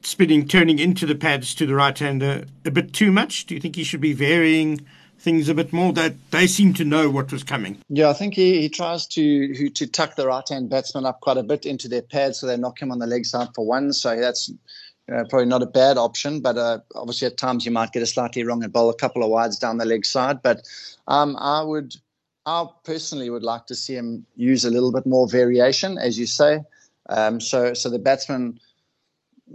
spinning, 0.02 0.48
turning 0.48 0.80
into 0.80 1.06
the 1.06 1.16
pads 1.16 1.54
to 1.56 1.66
the 1.66 1.76
right 1.76 1.98
hander 2.00 2.46
a 2.64 2.72
bit 2.72 2.94
too 2.94 3.12
much? 3.12 3.46
Do 3.46 3.56
you 3.56 3.62
think 3.62 3.76
he 3.76 3.84
should 3.84 4.00
be 4.00 4.14
varying 4.14 4.86
things 5.20 5.50
a 5.50 5.54
bit 5.54 5.74
more? 5.74 5.92
That 5.92 6.16
they 6.32 6.48
seem 6.48 6.74
to 6.76 6.86
know 6.86 7.10
what 7.10 7.30
was 7.30 7.44
coming. 7.44 7.78
Yeah, 7.90 8.10
I 8.10 8.14
think 8.14 8.36
he, 8.36 8.62
he 8.62 8.70
tries 8.70 9.06
to 9.08 9.70
to 9.72 9.86
tuck 9.86 10.16
the 10.16 10.28
right 10.28 10.48
hand 10.48 10.70
batsman 10.70 11.06
up 11.06 11.20
quite 11.20 11.38
a 11.38 11.44
bit 11.44 11.66
into 11.66 11.90
their 11.90 12.04
pads 12.04 12.40
so 12.40 12.48
they 12.48 12.56
knock 12.56 12.82
him 12.82 12.90
on 12.90 13.00
the 13.00 13.08
leg 13.08 13.26
side 13.26 13.50
for 13.54 13.66
one. 13.66 13.92
So 13.92 14.16
that's 14.18 14.50
probably 15.08 15.46
not 15.46 15.62
a 15.62 15.68
bad 15.68 15.98
option, 15.98 16.40
but 16.40 16.58
uh, 16.58 16.80
obviously 16.96 17.28
at 17.28 17.38
times 17.38 17.66
you 17.66 17.72
might 17.72 17.92
get 17.92 18.02
a 18.02 18.06
slightly 18.08 18.46
wrong 18.46 18.64
and 18.64 18.72
bowl 18.72 18.90
a 18.90 18.96
couple 18.96 19.24
of 19.24 19.30
wides 19.30 19.60
down 19.60 19.78
the 19.78 19.86
leg 19.86 20.06
side. 20.06 20.42
But 20.42 20.62
um, 21.08 21.36
I 21.38 21.62
would 21.62 21.96
I 22.46 22.68
personally 22.84 23.30
would 23.30 23.44
like 23.44 23.66
to 23.68 23.76
see 23.76 23.96
him 23.96 24.26
use 24.36 24.66
a 24.66 24.70
little 24.70 24.92
bit 24.92 25.06
more 25.06 25.28
variation, 25.28 25.98
as 25.98 26.20
you 26.20 26.28
say. 26.28 26.62
Um, 27.10 27.40
so, 27.40 27.74
so 27.74 27.90
the 27.90 28.00
batsmen, 28.00 28.60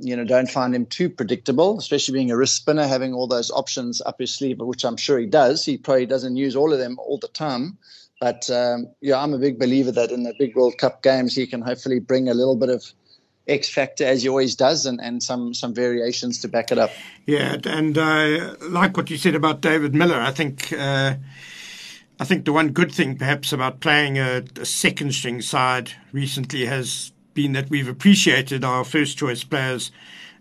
you 0.00 0.16
know, 0.16 0.25
don't 0.25 0.50
find 0.50 0.75
him 0.75 0.87
too 0.87 1.09
predictable, 1.09 1.78
especially 1.78 2.14
being 2.14 2.30
a 2.30 2.37
wrist 2.37 2.56
spinner, 2.56 2.87
having 2.87 3.14
all 3.14 3.26
those 3.26 3.50
options 3.50 4.00
up 4.02 4.18
his 4.18 4.35
sleeve, 4.35 4.59
which 4.59 4.85
I'm 4.85 4.97
sure 4.97 5.18
he 5.18 5.26
does. 5.26 5.64
He 5.64 5.78
probably 5.78 6.06
doesn't 6.06 6.37
use 6.37 6.56
all 6.56 6.73
of 6.73 6.78
them 6.78 6.99
all 6.99 7.18
the 7.18 7.28
time. 7.28 7.78
But 8.20 8.50
um, 8.50 8.88
yeah, 9.00 9.23
I'm 9.23 9.35
a 9.35 9.38
big 9.38 9.59
believer 9.59 9.92
that 9.92 10.11
in 10.11 10.25
the 10.25 10.35
big 10.38 10.54
World 10.54 10.76
Cup 10.78 11.02
games, 11.02 11.35
he 11.35 11.47
can 11.47 11.62
hopefully 11.62 12.00
bring 12.00 12.28
a 12.28 12.35
little 12.35 12.56
bit 12.56 12.68
of 12.68 12.85
X 13.49 13.68
factor 13.68 14.04
as 14.04 14.23
he 14.23 14.28
always 14.28 14.54
does, 14.54 14.85
and, 14.85 15.00
and 15.00 15.23
some 15.23 15.54
some 15.54 15.75
variations 15.75 16.38
to 16.42 16.49
back 16.49 16.70
it 16.70 16.78
up. 16.78 16.90
Yeah, 17.26 17.56
and 17.64 17.97
uh, 17.97 18.54
like 18.68 18.97
what 18.97 19.11
you 19.11 19.16
said 19.16 19.35
about 19.35 19.62
David 19.62 19.94
Miller, 19.94 20.20
I 20.20 20.32
think. 20.32 20.73
Uh, 20.73 21.14
I 22.21 22.25
think 22.25 22.45
the 22.45 22.53
one 22.53 22.73
good 22.73 22.93
thing, 22.93 23.17
perhaps, 23.17 23.50
about 23.50 23.81
playing 23.81 24.19
a, 24.19 24.45
a 24.61 24.67
second 24.67 25.15
string 25.15 25.41
side 25.41 25.93
recently 26.12 26.67
has 26.67 27.12
been 27.33 27.53
that 27.53 27.71
we've 27.71 27.89
appreciated 27.89 28.62
our 28.62 28.85
first 28.85 29.17
choice 29.17 29.43
players 29.43 29.91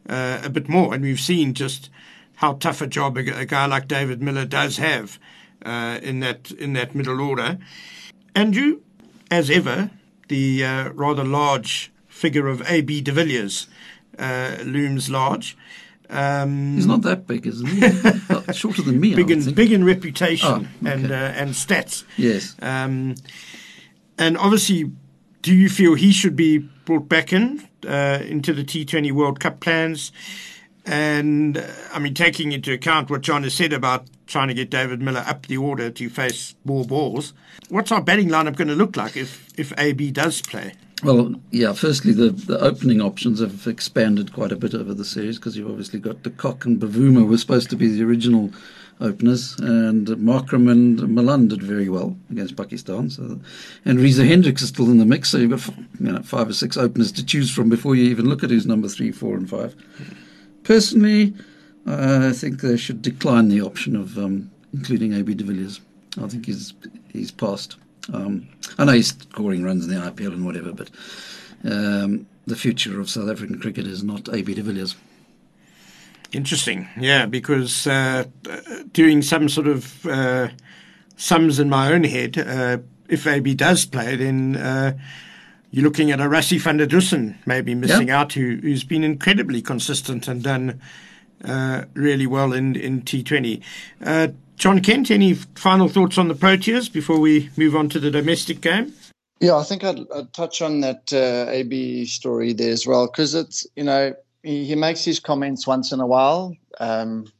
uh, 0.09 0.41
a 0.43 0.49
bit 0.49 0.67
more, 0.67 0.93
and 0.93 1.01
we've 1.01 1.21
seen 1.21 1.53
just 1.53 1.89
how 2.35 2.55
tough 2.55 2.81
a 2.81 2.87
job 2.87 3.17
a, 3.17 3.21
a 3.33 3.45
guy 3.45 3.65
like 3.65 3.87
David 3.87 4.21
Miller 4.21 4.43
does 4.43 4.75
have 4.75 5.19
uh, 5.65 5.99
in 6.03 6.19
that 6.19 6.51
in 6.51 6.73
that 6.73 6.95
middle 6.95 7.21
order. 7.21 7.57
Andrew, 8.35 8.81
as 9.31 9.49
ever, 9.49 9.89
the 10.27 10.65
uh, 10.65 10.89
rather 10.89 11.23
large 11.23 11.93
figure 12.09 12.49
of 12.49 12.61
A.B. 12.69 12.99
de 12.99 13.13
Villiers 13.13 13.67
uh, 14.17 14.57
looms 14.65 15.09
large. 15.09 15.55
Um, 16.09 16.75
He's 16.75 16.87
not 16.87 17.03
that 17.03 17.27
big, 17.27 17.45
isn't 17.45 17.67
he? 17.67 18.53
Shorter 18.53 18.81
than 18.81 18.99
me. 18.99 19.15
Big 19.15 19.29
in 19.29 19.53
big 19.53 19.71
in 19.71 19.83
reputation 19.83 20.49
oh, 20.49 20.55
okay. 20.55 20.93
and 20.93 21.11
uh, 21.11 21.15
and 21.15 21.51
stats. 21.51 22.03
Yes. 22.17 22.55
Um, 22.61 23.15
and 24.17 24.37
obviously, 24.37 24.91
do 25.41 25.53
you 25.53 25.69
feel 25.69 25.95
he 25.95 26.11
should 26.11 26.35
be 26.35 26.57
brought 26.57 27.07
back 27.07 27.31
in 27.31 27.67
uh, 27.87 28.19
into 28.25 28.53
the 28.53 28.63
T20 28.63 29.11
World 29.11 29.39
Cup 29.39 29.59
plans? 29.59 30.11
And 30.85 31.57
uh, 31.57 31.67
I 31.93 31.99
mean, 31.99 32.15
taking 32.15 32.51
into 32.51 32.73
account 32.73 33.09
what 33.09 33.21
John 33.21 33.43
has 33.43 33.53
said 33.53 33.71
about 33.71 34.07
trying 34.25 34.47
to 34.47 34.53
get 34.53 34.69
David 34.69 35.01
Miller 35.01 35.23
up 35.27 35.45
the 35.45 35.57
order 35.57 35.89
to 35.89 36.09
face 36.09 36.55
more 36.65 36.85
balls, 36.85 37.33
what's 37.69 37.91
our 37.91 38.01
batting 38.01 38.29
lineup 38.29 38.55
going 38.55 38.67
to 38.67 38.75
look 38.75 38.97
like 38.97 39.15
if 39.15 39.47
if 39.57 39.71
AB 39.77 40.11
does 40.11 40.41
play? 40.41 40.73
Well, 41.03 41.35
yeah. 41.51 41.73
Firstly, 41.73 42.11
the, 42.11 42.29
the 42.29 42.59
opening 42.59 43.01
options 43.01 43.39
have 43.39 43.67
expanded 43.67 44.33
quite 44.33 44.51
a 44.51 44.57
bit 44.57 44.73
over 44.73 44.93
the 44.93 45.05
series 45.05 45.37
because 45.37 45.55
you've 45.55 45.69
obviously 45.69 45.99
got 45.99 46.23
De 46.23 46.29
Kock 46.29 46.65
and 46.65 46.79
Bavuma 46.79 47.27
were 47.27 47.37
supposed 47.37 47.69
to 47.69 47.75
be 47.75 47.87
the 47.87 48.03
original 48.03 48.51
openers, 49.01 49.57
and 49.59 50.07
Markram 50.07 50.69
and 50.69 51.07
Malan 51.07 51.47
did 51.47 51.63
very 51.63 51.87
well 51.87 52.17
against 52.29 52.57
Pakistan. 52.57 53.09
So, 53.09 53.39
and 53.85 53.99
Reza 53.99 54.25
Hendricks 54.25 54.61
is 54.61 54.69
still 54.69 54.89
in 54.89 54.97
the 54.97 55.05
mix, 55.05 55.29
so 55.29 55.37
you've 55.37 55.51
got 55.51 55.75
you 55.99 56.11
know, 56.11 56.21
five 56.21 56.49
or 56.49 56.53
six 56.53 56.75
openers 56.75 57.11
to 57.13 57.25
choose 57.25 57.49
from 57.49 57.69
before 57.69 57.95
you 57.95 58.09
even 58.09 58.27
look 58.27 58.43
at 58.43 58.49
who's 58.49 58.65
number 58.65 58.89
three, 58.89 59.11
four, 59.11 59.37
and 59.37 59.49
five. 59.49 59.75
Personally, 60.63 61.33
I 61.85 62.33
think 62.33 62.61
they 62.61 62.77
should 62.77 63.01
decline 63.01 63.47
the 63.47 63.61
option 63.61 63.95
of 63.95 64.17
um, 64.17 64.51
including 64.73 65.13
AB 65.13 65.33
de 65.33 65.43
Villiers. 65.43 65.79
I 66.21 66.27
think 66.27 66.45
he's 66.45 66.73
he's 67.11 67.31
past. 67.31 67.77
Um, 68.13 68.47
I 68.77 68.85
know 68.85 68.93
he's 68.93 69.09
scoring 69.09 69.63
runs 69.63 69.85
in 69.85 69.91
the 69.91 69.99
IPL 69.99 70.33
and 70.33 70.45
whatever, 70.45 70.71
but 70.71 70.89
um, 71.63 72.27
the 72.47 72.55
future 72.55 72.99
of 72.99 73.09
South 73.09 73.29
African 73.29 73.59
cricket 73.59 73.85
is 73.85 74.03
not 74.03 74.33
AB 74.33 74.53
de 74.53 74.61
Villiers. 74.61 74.95
Interesting, 76.31 76.87
yeah, 76.99 77.25
because 77.25 77.87
uh, 77.87 78.25
doing 78.93 79.21
some 79.21 79.49
sort 79.49 79.67
of 79.67 80.05
uh, 80.05 80.49
sums 81.17 81.59
in 81.59 81.69
my 81.69 81.91
own 81.91 82.03
head, 82.03 82.37
uh, 82.37 82.77
if 83.07 83.25
AB 83.25 83.55
does 83.55 83.85
play, 83.85 84.15
then 84.15 84.55
uh, 84.55 84.95
you're 85.71 85.83
looking 85.83 86.11
at 86.11 86.19
a 86.19 86.29
Rassie 86.29 86.59
van 86.59 86.77
der 86.77 86.85
Dussen 86.85 87.35
maybe 87.47 87.73
missing 87.73 88.11
out, 88.11 88.33
who, 88.33 88.57
who's 88.61 88.83
been 88.83 89.03
incredibly 89.03 89.61
consistent 89.61 90.27
and 90.27 90.43
done 90.43 90.79
uh, 91.43 91.85
really 91.93 92.27
well 92.27 92.53
in, 92.53 92.75
in 92.75 93.01
T20. 93.01 93.61
John 94.59 94.81
Kent, 94.81 95.09
any 95.09 95.35
final 95.35 95.87
thoughts 95.87 96.17
on 96.17 96.27
the 96.27 96.35
Proteas 96.35 96.91
before 96.91 97.17
we 97.17 97.49
move 97.55 97.77
on 97.77 97.87
to 97.89 97.99
the 97.99 98.11
domestic 98.11 98.59
game? 98.59 98.93
Yeah, 99.39 99.55
I 99.55 99.63
think 99.63 99.85
I'd, 99.85 99.99
I'd 100.13 100.33
touch 100.33 100.61
on 100.61 100.81
that 100.81 101.13
uh, 101.13 101.49
AB 101.49 102.05
story 102.05 102.51
there 102.51 102.73
as 102.73 102.85
well 102.85 103.07
because 103.07 103.33
it's 103.33 103.65
you 103.77 103.85
know 103.85 104.13
he, 104.43 104.65
he, 104.65 104.75
makes 104.75 105.05
his 105.05 105.21
comments 105.21 105.65
once 105.65 105.93
in 105.93 106.01
a 106.01 106.05
while. 106.05 106.57
Um, 106.81 107.31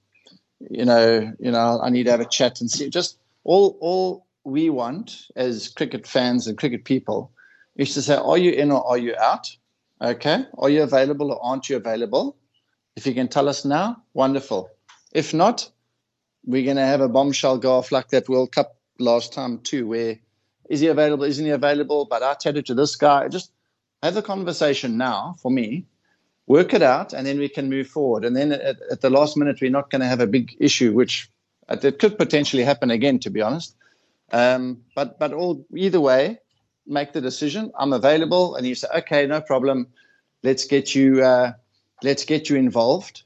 you 0.70 0.86
know, 0.86 1.34
you 1.40 1.52
know, 1.52 1.82
I 1.84 1.90
need 1.90 2.06
to 2.06 2.12
have 2.12 2.22
a 2.22 2.26
chat 2.26 2.62
and 2.62 2.72
see. 2.72 2.90
Just 2.90 3.18
all 3.44 3.78
all 3.82 4.26
we 4.46 4.70
want 4.70 5.28
as 5.36 5.68
cricket 5.68 6.08
fans 6.08 6.48
and 6.48 6.58
cricket 6.58 6.86
people 6.86 7.32
is 7.76 7.94
to 7.96 8.02
say, 8.02 8.16
are 8.16 8.38
you 8.38 8.52
in 8.52 8.72
or 8.72 8.88
are 8.88 8.98
you 8.98 9.14
out? 9.18 9.54
Okay, 10.02 10.46
are 10.58 10.70
you 10.70 10.84
available 10.84 11.34
or 11.34 11.46
aren't 11.46 11.70
you 11.70 11.76
available? 11.76 12.38
If 12.96 13.06
you 13.06 13.14
can 13.14 13.28
tell 13.28 13.50
us 13.50 13.66
now, 13.66 14.02
wonderful. 14.14 14.70
If 15.12 15.34
not, 15.34 15.70
we're 16.46 16.66
going 16.66 16.78
to 16.78 16.86
have 16.86 17.02
a 17.02 17.10
bombshell 17.10 17.58
go 17.58 17.74
off 17.78 17.92
like 17.92 18.10
that 18.10 18.30
World 18.30 18.52
Cup 18.52 18.76
last 19.00 19.34
time 19.34 19.60
too, 19.60 19.88
where 19.88 20.20
is 20.70 20.80
he 20.80 20.88
available? 20.88 21.24
Isn't 21.24 21.46
he 21.46 21.52
available? 21.52 22.06
But 22.06 22.24
I 22.24 22.36
tell 22.36 22.56
it 22.56 22.68
to 22.68 22.74
this 22.74 22.96
guy. 22.96 23.28
Just 23.28 23.52
have 24.04 24.14
the 24.14 24.22
conversation 24.22 24.98
now 24.98 25.36
for 25.42 25.52
me, 25.52 25.86
work 26.48 26.74
it 26.74 26.82
out, 26.82 27.14
and 27.14 27.26
then 27.26 27.40
we 27.40 27.50
can 27.50 27.70
move 27.70 27.88
forward. 27.88 28.24
And 28.24 28.36
then 28.36 28.52
at, 28.52 28.78
at 28.92 29.02
the 29.02 29.10
last 29.10 29.36
minute, 29.36 29.60
we're 29.62 29.72
not 29.72 29.90
going 29.90 30.02
to 30.02 30.08
have 30.08 30.22
a 30.22 30.28
big 30.28 30.56
issue, 30.60 30.94
which 30.94 31.30
uh, 31.68 31.78
it 31.82 32.00
could 32.00 32.18
potentially 32.18 32.64
happen 32.64 32.92
again, 32.92 33.20
to 33.20 33.30
be 33.30 33.42
honest. 33.42 33.76
Um, 34.32 34.84
but 34.96 35.18
but 35.18 35.34
all 35.34 35.66
either 35.76 36.00
way, 36.00 36.40
make 36.86 37.14
the 37.14 37.22
decision. 37.22 37.72
I'm 37.78 37.94
available, 37.94 38.56
and 38.56 38.66
you 38.68 38.76
say, 38.76 38.88
okay, 38.98 39.26
no 39.26 39.42
problem. 39.42 39.88
Let's 40.44 40.66
get 40.66 40.94
you. 40.94 41.24
Uh, 41.24 41.54
let's 42.04 42.26
get 42.26 42.50
you 42.50 42.56
involved 42.56 43.24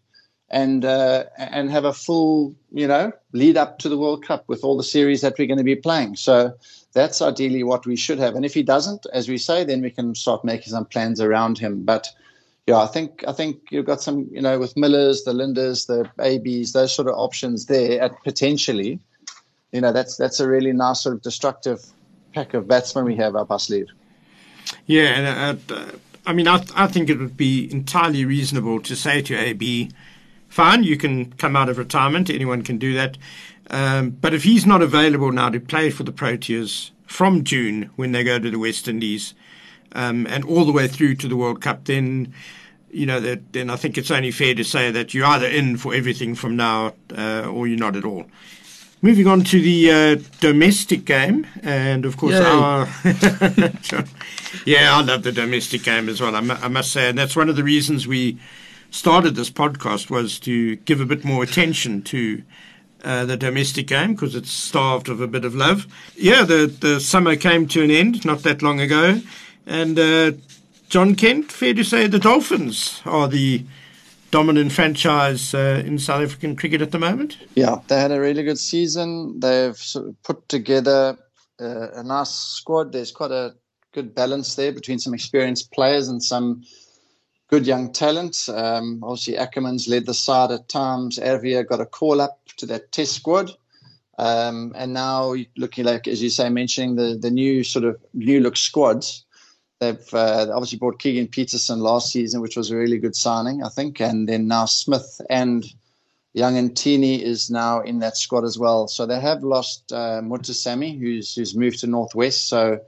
and 0.54 0.86
uh, 0.86 1.24
and 1.38 1.72
have 1.72 1.84
a 1.84 1.92
full 1.92 2.56
you 2.72 2.88
know 2.88 3.12
lead 3.34 3.58
up 3.58 3.80
to 3.80 3.90
the 3.90 3.98
World 3.98 4.24
Cup 4.24 4.48
with 4.48 4.64
all 4.64 4.78
the 4.78 4.84
series 4.84 5.22
that 5.22 5.34
we're 5.38 5.48
going 5.48 5.58
to 5.58 5.64
be 5.64 5.76
playing. 5.76 6.16
So 6.16 6.54
that's 6.94 7.24
ideally 7.24 7.64
what 7.64 7.88
we 7.88 7.96
should 7.96 8.20
have. 8.20 8.36
And 8.36 8.46
if 8.46 8.54
he 8.54 8.62
doesn't, 8.62 9.08
as 9.12 9.28
we 9.28 9.40
say, 9.40 9.64
then 9.64 9.82
we 9.82 9.90
can 9.90 10.14
start 10.14 10.46
making 10.46 10.72
some 10.72 10.86
plans 10.86 11.20
around 11.20 11.58
him. 11.58 11.84
But 11.84 12.08
yeah, 12.68 12.78
I 12.78 12.86
think 12.86 13.24
I 13.28 13.32
think 13.32 13.62
you've 13.72 13.88
got 13.88 14.02
some 14.02 14.30
you 14.32 14.42
know 14.42 14.60
with 14.60 14.78
Millers, 14.78 15.24
the 15.24 15.34
Lindes, 15.34 15.88
the 15.88 16.08
ABs, 16.20 16.74
those 16.74 16.96
sort 16.96 17.08
of 17.08 17.16
options 17.16 17.66
there 17.66 18.00
at 18.00 18.24
potentially. 18.24 19.00
You 19.72 19.82
know 19.82 19.92
that's 19.92 20.18
that's 20.18 20.40
a 20.40 20.48
really 20.48 20.72
nice 20.72 21.02
sort 21.02 21.16
of 21.16 21.24
destructive 21.24 21.84
pack 22.32 22.54
of 22.54 22.68
batsmen 22.68 23.06
we 23.06 23.16
have 23.16 23.36
up 23.36 23.50
our 23.50 23.60
sleeve. 23.60 23.90
Yeah, 24.86 25.50
and 25.50 25.72
uh, 25.72 25.86
I 26.28 26.34
mean 26.34 26.48
I, 26.48 26.64
I 26.76 26.86
think 26.86 27.10
it 27.10 27.18
would 27.18 27.36
be 27.36 27.72
entirely 27.72 28.24
reasonable 28.24 28.82
to 28.82 28.96
say 28.96 29.24
to 29.24 29.36
AB 29.36 29.90
fine, 30.54 30.84
you 30.84 30.96
can 30.96 31.32
come 31.34 31.56
out 31.56 31.68
of 31.68 31.80
retirement. 31.80 32.30
Anyone 32.30 32.62
can 32.62 32.78
do 32.78 32.94
that. 32.94 33.18
Um, 33.72 34.12
but 34.12 34.34
if 34.34 34.44
he's 34.44 34.66
not 34.66 34.84
available 34.84 35.32
now 35.32 35.50
to 35.50 35.60
play 35.60 35.90
for 35.90 36.04
the 36.04 36.12
Proteas 36.12 36.92
from 37.08 37.44
June 37.44 37.90
when 37.96 38.12
they 38.12 38.24
go 38.24 38.38
to 38.38 38.52
the 38.52 38.60
West 38.60 38.88
Indies 38.88 39.34
um, 39.94 40.28
and 40.28 40.46
all 40.46 40.64
the 40.66 40.72
way 40.72 40.88
through 40.88 41.16
to 41.16 41.28
the 41.28 41.36
World 41.36 41.62
Cup, 41.62 41.86
then 41.86 42.34
you 42.92 43.08
know 43.08 43.20
that, 43.20 43.54
then 43.54 43.72
I 43.72 43.76
think 43.78 43.98
it's 43.98 44.12
only 44.12 44.30
fair 44.30 44.54
to 44.54 44.64
say 44.64 44.92
that 44.92 45.16
you're 45.16 45.26
either 45.26 45.48
in 45.48 45.78
for 45.78 45.96
everything 45.96 46.36
from 46.36 46.56
now 46.56 46.94
uh, 47.18 47.50
or 47.52 47.66
you're 47.68 47.80
not 47.80 47.96
at 47.96 48.06
all. 48.06 48.26
Moving 49.02 49.26
on 49.28 49.44
to 49.46 49.60
the 49.60 49.92
uh, 49.92 50.16
domestic 50.40 51.04
game, 51.04 51.48
and 51.64 52.06
of 52.06 52.16
course, 52.16 52.36
our 52.36 52.88
yeah, 54.66 54.96
I 54.96 55.02
love 55.02 55.24
the 55.24 55.32
domestic 55.34 55.84
game 55.84 56.08
as 56.08 56.22
well. 56.22 56.36
I, 56.36 56.40
I 56.40 56.68
must 56.68 56.92
say, 56.92 57.10
and 57.10 57.18
that's 57.18 57.36
one 57.36 57.50
of 57.50 57.56
the 57.56 57.64
reasons 57.64 58.08
we 58.08 58.38
started 58.94 59.36
this 59.36 59.50
podcast 59.50 60.10
was 60.10 60.40
to 60.40 60.76
give 60.78 61.02
a 61.02 61.06
bit 61.06 61.26
more 61.26 61.44
attention 61.44 62.04
to 62.04 62.44
uh, 63.04 63.26
the 63.26 63.36
domestic 63.36 63.88
game 63.88 64.14
because 64.14 64.36
it's 64.36 64.52
starved 64.52 65.10
of 65.10 65.20
a 65.20 65.28
bit 65.28 65.44
of 65.44 65.56
love. 65.56 65.88
Yeah, 66.16 66.44
the, 66.44 66.68
the 66.68 67.00
summer 67.00 67.36
came 67.36 67.68
to 67.70 67.84
an 67.84 67.92
end 67.92 68.24
not 68.24 68.44
that 68.44 68.62
long 68.62 68.80
ago. 68.80 69.20
And 69.66 69.98
uh, 69.98 70.34
John 70.90 71.16
Kent, 71.16 71.52
fair 71.52 71.74
to 71.74 71.84
say 71.84 72.08
the 72.08 72.20
Dolphins 72.20 73.02
are 73.04 73.28
the 73.28 73.66
dominant 74.30 74.72
franchise 74.72 75.54
uh, 75.54 75.84
in 75.86 75.98
South 75.98 76.22
African 76.22 76.56
cricket 76.56 76.82
at 76.82 76.92
the 76.92 77.00
moment. 77.00 77.38
Yeah, 77.56 77.78
they 77.88 78.00
had 78.00 78.12
a 78.12 78.22
really 78.22 78.44
good 78.44 78.60
season. 78.60 79.40
They've 79.40 79.76
sort 79.76 80.08
of 80.08 80.24
put 80.24 80.48
together 80.50 81.18
uh, 81.60 81.88
a 81.92 82.04
nice 82.04 82.32
squad. 82.32 82.92
There's 82.92 83.12
quite 83.12 83.32
a 83.32 83.56
good 83.92 84.14
balance 84.14 84.56
there 84.56 84.72
between 84.72 85.00
some 85.00 85.14
experienced 85.14 85.72
players 85.72 86.08
and 86.10 86.22
some 86.22 86.64
good 87.54 87.68
young 87.68 87.94
talent. 87.94 88.50
Um, 88.50 89.04
obviously, 89.04 89.36
Ackermann's 89.36 89.88
led 89.88 90.08
the 90.08 90.14
side 90.16 90.50
at 90.50 90.68
times. 90.68 91.20
Erwee 91.20 91.64
got 91.68 91.82
a 91.82 91.86
call 91.86 92.20
up 92.20 92.40
to 92.58 92.66
that 92.66 92.92
test 92.92 93.14
squad. 93.14 93.52
Um, 94.18 94.74
and 94.76 94.92
now 94.92 95.36
looking 95.56 95.86
like, 95.86 96.08
as 96.08 96.24
you 96.24 96.32
say, 96.32 96.50
mentioning 96.50 96.96
the, 96.96 97.16
the 97.16 97.30
new 97.30 97.64
sort 97.64 97.86
of 97.86 98.02
new 98.16 98.40
look 98.40 98.58
squads. 98.58 99.24
They've 99.80 100.14
uh, 100.16 100.48
obviously 100.52 100.80
brought 100.80 100.98
Keegan 100.98 101.28
Petersen 101.28 101.80
last 101.80 102.12
season, 102.12 102.42
which 102.42 102.58
was 102.58 102.72
a 102.72 102.76
really 102.76 102.98
good 102.98 103.16
signing, 103.16 103.64
I 103.64 103.70
think. 103.70 104.02
And 104.02 104.28
then 104.28 104.48
now 104.48 104.66
Smith 104.66 105.22
and 105.30 105.64
Young 106.34 106.56
Ntini 106.56 107.22
is 107.22 107.52
now 107.52 107.82
in 107.82 108.00
that 108.00 108.18
squad 108.18 108.46
as 108.46 108.58
well. 108.58 108.88
So 108.88 109.06
they 109.06 109.20
have 109.20 109.44
lost 109.44 109.94
uh, 109.94 110.22
Muthusamy, 110.24 111.00
who's 111.00 111.36
who's 111.36 111.56
moved 111.56 111.82
to 111.82 111.88
Northwest. 111.88 112.50
So 112.50 112.80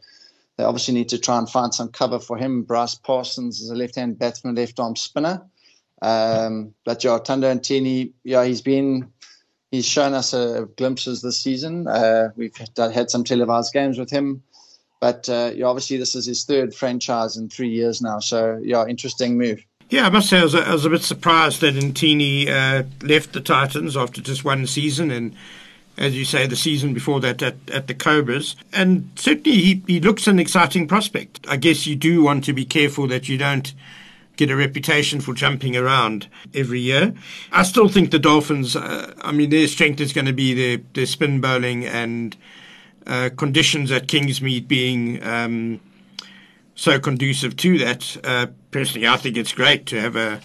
they 0.58 0.64
obviously 0.64 0.94
need 0.94 1.10
to 1.10 1.18
try 1.18 1.38
and 1.38 1.50
find 1.50 1.74
some 1.74 1.90
cover 1.90 2.20
for 2.20 2.38
him. 2.38 2.64
Bryce 2.64 2.96
Parsons 2.96 3.60
is 3.60 3.70
a 3.70 3.76
left-hand 3.76 4.18
batsman, 4.18 4.56
left-arm 4.56 4.96
spinner. 4.96 5.42
Um, 6.02 6.74
but 6.86 7.04
yeah, 7.04 7.20
Thando 7.20 7.54
Ntini, 7.54 8.12
yeah, 8.24 8.44
he's 8.46 8.62
been 8.62 9.12
he's 9.72 9.86
shown 9.86 10.14
us 10.14 10.34
uh, 10.34 10.66
glimpses 10.78 11.22
this 11.22 11.42
season. 11.42 11.88
Uh, 11.88 12.30
we've 12.36 12.56
had 12.78 13.10
some 13.10 13.24
televised 13.24 13.74
games 13.74 13.98
with 13.98 14.10
him, 14.10 14.44
but 15.02 15.28
uh, 15.30 15.52
yeah, 15.56 15.66
obviously 15.66 15.98
this 15.98 16.16
is 16.16 16.26
his 16.26 16.44
third 16.44 16.74
franchise 16.74 17.38
in 17.38 17.50
three 17.50 17.70
years 17.70 18.02
now. 18.02 18.20
So 18.20 18.60
yeah, 18.64 18.86
interesting 18.86 19.38
move. 19.38 19.66
Yeah, 19.90 20.08
I 20.08 20.10
must 20.10 20.30
say 20.30 20.40
I 20.40 20.44
was, 20.44 20.56
I 20.56 20.74
was 20.74 20.86
a 20.86 20.90
bit 20.90 21.04
surprised 21.04 21.62
that 21.62 21.76
Ntini 21.76 22.48
uh, 22.50 22.84
left 23.04 23.34
the 23.34 23.42
Titans 23.42 23.96
after 23.96 24.20
just 24.20 24.44
one 24.44 24.66
season 24.66 25.12
and 25.12 25.36
as 25.98 26.16
you 26.16 26.26
say, 26.26 26.46
the 26.48 26.56
season 26.56 26.94
before 26.94 27.20
that 27.22 27.42
at, 27.42 27.56
at 27.72 27.88
the 27.88 27.94
Cobras. 27.94 28.56
And 28.74 29.10
certainly 29.16 29.58
he, 29.58 29.84
he 29.88 30.00
looks 30.00 30.28
an 30.28 30.40
exciting 30.40 30.88
prospect. 30.88 31.46
I 31.48 31.58
guess 31.58 31.88
you 31.88 31.96
do 31.96 32.24
want 32.24 32.44
to 32.46 32.54
be 32.54 32.66
careful 32.66 33.08
that 33.08 33.30
you 33.30 33.38
don't 33.38 33.74
get 34.36 34.52
a 34.52 34.56
reputation 34.56 35.22
for 35.22 35.34
jumping 35.34 35.76
around 35.78 36.28
every 36.54 36.80
year. 36.80 37.14
I 37.52 37.64
still 37.64 37.88
think 37.88 38.12
the 38.12 38.20
Dolphins, 38.20 38.76
uh, 38.76 39.14
I 39.22 39.32
mean, 39.32 39.50
their 39.50 39.68
strength 39.68 40.02
is 40.02 40.12
going 40.12 40.26
to 40.26 40.34
be 40.34 40.54
their, 40.54 40.84
their 40.94 41.06
spin 41.06 41.40
bowling 41.40 41.86
and 41.86 42.36
uh, 43.08 43.30
conditions 43.38 43.92
at 43.92 44.08
Kingsmead 44.08 44.68
being 44.68 45.24
um, 45.24 45.80
so 46.76 47.00
conducive 47.00 47.56
to 47.58 47.78
that. 47.80 48.18
Uh, 48.24 48.48
personally, 48.72 49.08
I 49.08 49.16
think 49.18 49.38
it's 49.38 49.54
great 49.54 49.86
to 49.88 50.02
have 50.02 50.16
a, 50.16 50.42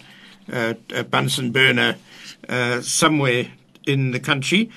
a, 0.47 0.77
a 0.95 1.03
Bunsen 1.03 1.51
burner 1.51 1.97
uh, 2.47 2.81
somewhere 2.81 3.47
in 3.85 4.11
the 4.11 4.19
country. 4.19 4.71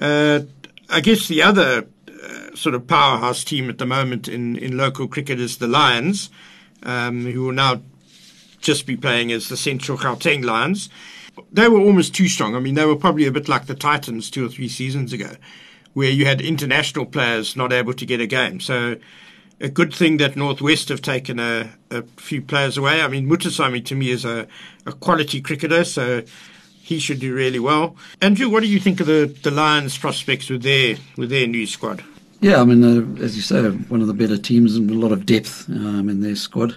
Uh, 0.00 0.40
I 0.88 1.00
guess 1.00 1.28
the 1.28 1.42
other 1.42 1.86
uh, 2.08 2.56
sort 2.56 2.74
of 2.74 2.86
powerhouse 2.86 3.44
team 3.44 3.68
at 3.68 3.78
the 3.78 3.86
moment 3.86 4.28
in, 4.28 4.56
in 4.56 4.76
local 4.76 5.06
cricket 5.06 5.38
is 5.38 5.58
the 5.58 5.68
Lions, 5.68 6.30
um, 6.82 7.24
who 7.24 7.44
will 7.44 7.52
now 7.52 7.82
just 8.60 8.86
be 8.86 8.96
playing 8.96 9.32
as 9.32 9.48
the 9.48 9.56
Central 9.56 9.98
Gauteng 9.98 10.44
Lions. 10.44 10.88
They 11.52 11.68
were 11.68 11.80
almost 11.80 12.14
too 12.14 12.28
strong. 12.28 12.56
I 12.56 12.60
mean, 12.60 12.74
they 12.74 12.84
were 12.84 12.96
probably 12.96 13.26
a 13.26 13.32
bit 13.32 13.48
like 13.48 13.66
the 13.66 13.74
Titans 13.74 14.30
two 14.30 14.46
or 14.46 14.48
three 14.48 14.68
seasons 14.68 15.12
ago, 15.12 15.36
where 15.92 16.10
you 16.10 16.26
had 16.26 16.40
international 16.40 17.06
players 17.06 17.56
not 17.56 17.72
able 17.72 17.94
to 17.94 18.06
get 18.06 18.20
a 18.20 18.26
game. 18.26 18.60
So 18.60 18.96
a 19.60 19.68
good 19.68 19.94
thing 19.94 20.16
that 20.16 20.36
Northwest 20.36 20.88
have 20.88 21.02
taken 21.02 21.38
a, 21.38 21.70
a 21.90 22.02
few 22.16 22.42
players 22.42 22.76
away. 22.76 23.02
I 23.02 23.08
mean, 23.08 23.28
Muthusamy 23.28 23.84
to 23.86 23.94
me 23.94 24.10
is 24.10 24.24
a, 24.24 24.46
a 24.86 24.92
quality 24.92 25.40
cricketer, 25.40 25.84
so 25.84 26.22
he 26.90 26.98
should 26.98 27.20
do 27.20 27.32
really 27.32 27.60
well. 27.60 27.94
Andrew, 28.20 28.48
what 28.50 28.62
do 28.64 28.66
you 28.66 28.80
think 28.80 28.98
of 28.98 29.06
the, 29.06 29.32
the 29.44 29.50
Lions' 29.52 29.96
prospects 29.96 30.50
with 30.50 30.62
their 30.62 30.96
with 31.16 31.30
their 31.30 31.46
new 31.46 31.66
squad? 31.66 32.02
Yeah, 32.40 32.60
I 32.60 32.64
mean, 32.64 32.82
uh, 32.82 33.22
as 33.22 33.36
you 33.36 33.42
say, 33.42 33.62
one 33.92 34.00
of 34.00 34.08
the 34.08 34.14
better 34.22 34.36
teams 34.36 34.74
and 34.74 34.90
a 34.90 34.94
lot 34.94 35.12
of 35.12 35.24
depth 35.24 35.68
um, 35.68 36.08
in 36.08 36.20
their 36.20 36.34
squad, 36.34 36.76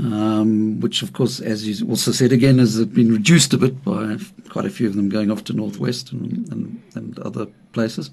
um, 0.00 0.80
which, 0.80 1.02
of 1.02 1.12
course, 1.12 1.40
as 1.40 1.68
you 1.68 1.88
also 1.88 2.10
said 2.10 2.32
again, 2.32 2.58
has 2.58 2.84
been 2.86 3.12
reduced 3.12 3.54
a 3.54 3.58
bit 3.58 3.84
by 3.84 4.16
quite 4.48 4.64
a 4.64 4.70
few 4.70 4.88
of 4.88 4.96
them 4.96 5.08
going 5.08 5.30
off 5.30 5.44
to 5.44 5.52
Northwest 5.52 6.10
and, 6.10 6.48
and, 6.50 6.82
and 6.96 7.18
other 7.20 7.46
places. 7.72 8.10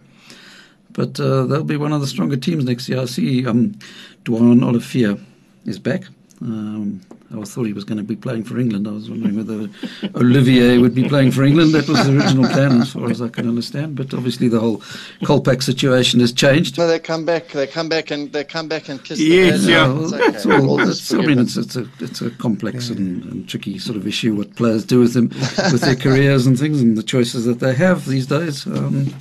But 0.91 1.19
uh, 1.19 1.45
they'll 1.45 1.63
be 1.63 1.77
one 1.77 1.93
of 1.93 2.01
the 2.01 2.07
stronger 2.07 2.37
teams 2.37 2.65
next 2.65 2.87
year. 2.87 2.99
I 2.99 3.05
see 3.05 3.47
um, 3.47 3.79
Duanne 4.25 4.63
Olivier 4.63 5.17
is 5.65 5.79
back. 5.79 6.03
Um, 6.41 7.01
I 7.33 7.41
thought 7.43 7.63
he 7.63 7.71
was 7.71 7.85
going 7.85 7.97
to 7.99 8.03
be 8.03 8.15
playing 8.17 8.43
for 8.43 8.59
England. 8.59 8.87
I 8.87 8.91
was 8.91 9.09
wondering 9.09 9.37
whether 9.37 9.69
Olivier 10.15 10.79
would 10.79 10.93
be 10.93 11.07
playing 11.07 11.31
for 11.31 11.43
England. 11.43 11.71
That 11.73 11.87
was 11.87 12.05
the 12.05 12.17
original 12.17 12.45
plan, 12.49 12.81
as 12.81 12.91
far 12.91 13.09
as 13.09 13.21
I 13.21 13.29
can 13.29 13.47
understand. 13.47 13.95
But 13.95 14.13
obviously, 14.13 14.49
the 14.49 14.59
whole 14.59 14.79
Kolpak 15.23 15.63
situation 15.63 16.19
has 16.19 16.33
changed. 16.33 16.77
No, 16.77 16.87
they 16.87 16.99
come 16.99 17.23
back. 17.25 17.47
They 17.49 17.67
come 17.67 17.87
back 17.87 18.11
and 18.11 18.33
they 18.33 18.43
come 18.43 18.67
back 18.67 18.89
and 18.89 19.01
kiss. 19.03 19.19
Yes, 19.19 19.63
the 19.63 19.71
yeah. 19.71 19.87
Well, 19.87 20.13
It's 20.13 20.35
it's 20.35 20.45
all- 20.45 20.79
it's- 20.81 21.13
I 21.13 21.17
mean, 21.21 21.39
it's, 21.39 21.55
it's 21.57 21.75
a 21.77 21.87
it's 21.99 22.21
a 22.21 22.31
complex 22.31 22.89
and, 22.89 23.23
and 23.25 23.47
tricky 23.47 23.77
sort 23.79 23.95
of 23.97 24.05
issue 24.05 24.35
what 24.35 24.53
players 24.55 24.83
do 24.83 24.99
with 24.99 25.13
them, 25.13 25.29
with 25.71 25.81
their 25.81 25.95
careers 26.07 26.45
and 26.47 26.59
things, 26.59 26.81
and 26.81 26.97
the 26.97 27.03
choices 27.03 27.45
that 27.45 27.59
they 27.59 27.73
have 27.75 28.05
these 28.07 28.27
days. 28.27 28.65
Um, 28.67 29.13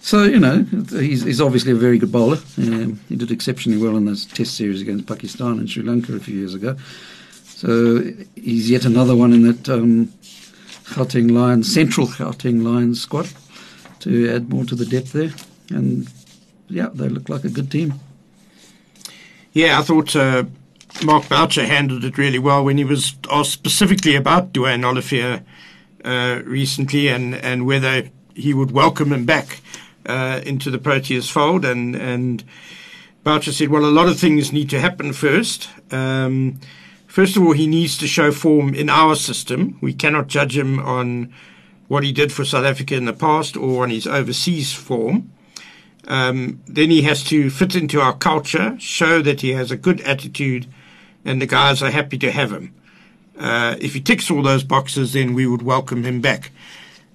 so 0.00 0.24
you 0.24 0.38
know, 0.38 0.64
he's, 0.90 1.22
he's 1.24 1.40
obviously 1.40 1.72
a 1.72 1.76
very 1.76 1.98
good 1.98 2.12
bowler. 2.12 2.38
Um, 2.58 3.00
he 3.08 3.16
did 3.16 3.30
exceptionally 3.30 3.80
well 3.82 3.96
in 3.96 4.04
those 4.04 4.26
Test 4.26 4.56
series 4.56 4.80
against 4.80 5.06
Pakistan 5.06 5.58
and 5.58 5.68
Sri 5.68 5.82
Lanka 5.82 6.14
a 6.14 6.20
few 6.20 6.36
years 6.36 6.54
ago. 6.54 6.76
So 7.32 8.02
he's 8.36 8.70
yet 8.70 8.84
another 8.84 9.16
one 9.16 9.32
in 9.32 9.42
that 9.42 9.68
um, 9.68 10.06
Gauteng 10.94 11.32
Lions, 11.32 11.72
Central 11.72 12.06
Gauteng 12.06 12.62
Lions 12.62 13.00
squad 13.00 13.28
to 14.00 14.32
add 14.32 14.48
more 14.48 14.64
to 14.64 14.74
the 14.74 14.86
depth 14.86 15.12
there. 15.12 15.32
And 15.70 16.08
yeah, 16.68 16.88
they 16.94 17.08
look 17.08 17.28
like 17.28 17.44
a 17.44 17.48
good 17.48 17.70
team. 17.70 17.94
Yeah, 19.52 19.78
I 19.78 19.82
thought 19.82 20.14
uh, 20.14 20.44
Mark 21.02 21.28
Boucher 21.28 21.66
handled 21.66 22.04
it 22.04 22.16
really 22.16 22.38
well 22.38 22.64
when 22.64 22.78
he 22.78 22.84
was 22.84 23.16
asked 23.30 23.52
specifically 23.52 24.14
about 24.14 24.52
Duanne 24.52 24.84
Olivier 24.84 25.42
uh, 26.04 26.42
recently 26.44 27.08
and, 27.08 27.34
and 27.34 27.66
whether 27.66 28.08
he 28.34 28.54
would 28.54 28.70
welcome 28.70 29.12
him 29.12 29.24
back 29.24 29.60
uh, 30.08 30.40
into 30.44 30.70
the 30.70 30.78
Proteas 30.78 31.30
fold. 31.30 31.64
And, 31.64 31.94
and 31.94 32.42
Boucher 33.22 33.52
said, 33.52 33.68
well, 33.68 33.84
a 33.84 33.86
lot 33.86 34.08
of 34.08 34.18
things 34.18 34.52
need 34.52 34.70
to 34.70 34.80
happen 34.80 35.12
first. 35.12 35.68
Um, 35.92 36.60
first 37.06 37.36
of 37.36 37.42
all, 37.42 37.52
he 37.52 37.66
needs 37.66 37.96
to 37.98 38.06
show 38.06 38.32
form 38.32 38.74
in 38.74 38.88
our 38.88 39.14
system. 39.14 39.78
We 39.80 39.92
cannot 39.92 40.26
judge 40.26 40.56
him 40.56 40.78
on 40.80 41.32
what 41.88 42.04
he 42.04 42.12
did 42.12 42.32
for 42.32 42.44
South 42.44 42.64
Africa 42.64 42.94
in 42.94 43.04
the 43.04 43.12
past 43.12 43.56
or 43.56 43.82
on 43.82 43.90
his 43.90 44.06
overseas 44.06 44.72
form. 44.72 45.32
Um, 46.06 46.62
then 46.66 46.90
he 46.90 47.02
has 47.02 47.22
to 47.24 47.50
fit 47.50 47.74
into 47.74 48.00
our 48.00 48.16
culture, 48.16 48.76
show 48.78 49.20
that 49.22 49.42
he 49.42 49.50
has 49.50 49.70
a 49.70 49.76
good 49.76 50.00
attitude, 50.00 50.66
and 51.24 51.40
the 51.42 51.46
guys 51.46 51.82
are 51.82 51.90
happy 51.90 52.16
to 52.18 52.30
have 52.30 52.50
him. 52.50 52.74
Uh, 53.38 53.76
if 53.80 53.94
he 53.94 54.00
ticks 54.00 54.30
all 54.30 54.42
those 54.42 54.64
boxes, 54.64 55.12
then 55.12 55.34
we 55.34 55.46
would 55.46 55.62
welcome 55.62 56.04
him 56.04 56.20
back. 56.20 56.50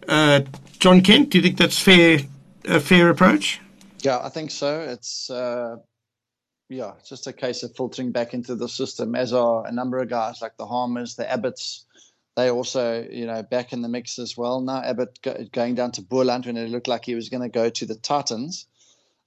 Uh, 0.07 0.41
John 0.79 1.01
Kent, 1.01 1.31
do 1.31 1.37
you 1.37 1.43
think 1.43 1.57
that's 1.57 1.79
fair? 1.79 2.19
A 2.65 2.79
fair 2.79 3.09
approach? 3.09 3.59
Yeah, 3.99 4.19
I 4.19 4.29
think 4.29 4.51
so. 4.51 4.81
It's 4.81 5.29
uh, 5.29 5.77
yeah, 6.69 6.93
it's 6.99 7.09
just 7.09 7.27
a 7.27 7.33
case 7.33 7.63
of 7.63 7.75
filtering 7.75 8.11
back 8.11 8.33
into 8.33 8.55
the 8.55 8.69
system, 8.69 9.15
as 9.15 9.33
are 9.33 9.65
a 9.65 9.71
number 9.71 9.99
of 9.99 10.09
guys 10.09 10.41
like 10.41 10.57
the 10.57 10.65
Harmers, 10.65 11.15
the 11.15 11.25
Abbotts. 11.25 11.83
They 12.35 12.49
also, 12.49 13.07
you 13.11 13.27
know, 13.27 13.43
back 13.43 13.73
in 13.73 13.81
the 13.81 13.89
mix 13.89 14.17
as 14.17 14.35
well. 14.35 14.61
Now 14.61 14.81
Abbott 14.81 15.19
go, 15.21 15.45
going 15.51 15.75
down 15.75 15.91
to 15.93 16.01
Boland 16.01 16.45
when 16.45 16.57
it 16.57 16.69
looked 16.69 16.87
like 16.87 17.05
he 17.05 17.15
was 17.15 17.29
going 17.29 17.43
to 17.43 17.49
go 17.49 17.69
to 17.69 17.85
the 17.85 17.95
Titans. 17.95 18.65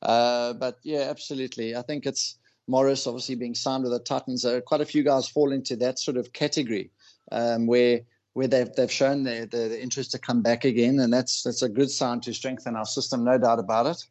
Uh, 0.02 0.54
but 0.54 0.78
yeah, 0.82 1.06
absolutely. 1.08 1.76
I 1.76 1.82
think 1.82 2.04
it's 2.04 2.36
Morris 2.66 3.06
obviously 3.06 3.36
being 3.36 3.54
signed 3.54 3.84
with 3.84 3.92
the 3.92 4.00
Titans. 4.00 4.44
Quite 4.66 4.80
a 4.80 4.86
few 4.86 5.04
guys 5.04 5.28
fall 5.28 5.52
into 5.52 5.76
that 5.76 5.98
sort 5.98 6.16
of 6.16 6.32
category 6.32 6.90
um, 7.30 7.66
where 7.66 8.00
where 8.36 8.46
they've 8.46 8.70
they've 8.74 8.92
shown 8.92 9.22
their, 9.22 9.46
their, 9.46 9.70
their 9.70 9.78
interest 9.78 10.10
to 10.10 10.18
come 10.18 10.42
back 10.42 10.66
again, 10.66 11.00
and 11.00 11.10
that's 11.10 11.42
that's 11.42 11.62
a 11.62 11.70
good 11.70 11.90
sign 11.90 12.20
to 12.20 12.34
strengthen 12.34 12.76
our 12.76 12.84
system, 12.84 13.24
no 13.24 13.38
doubt 13.38 13.58
about 13.58 13.86
it. 13.86 14.04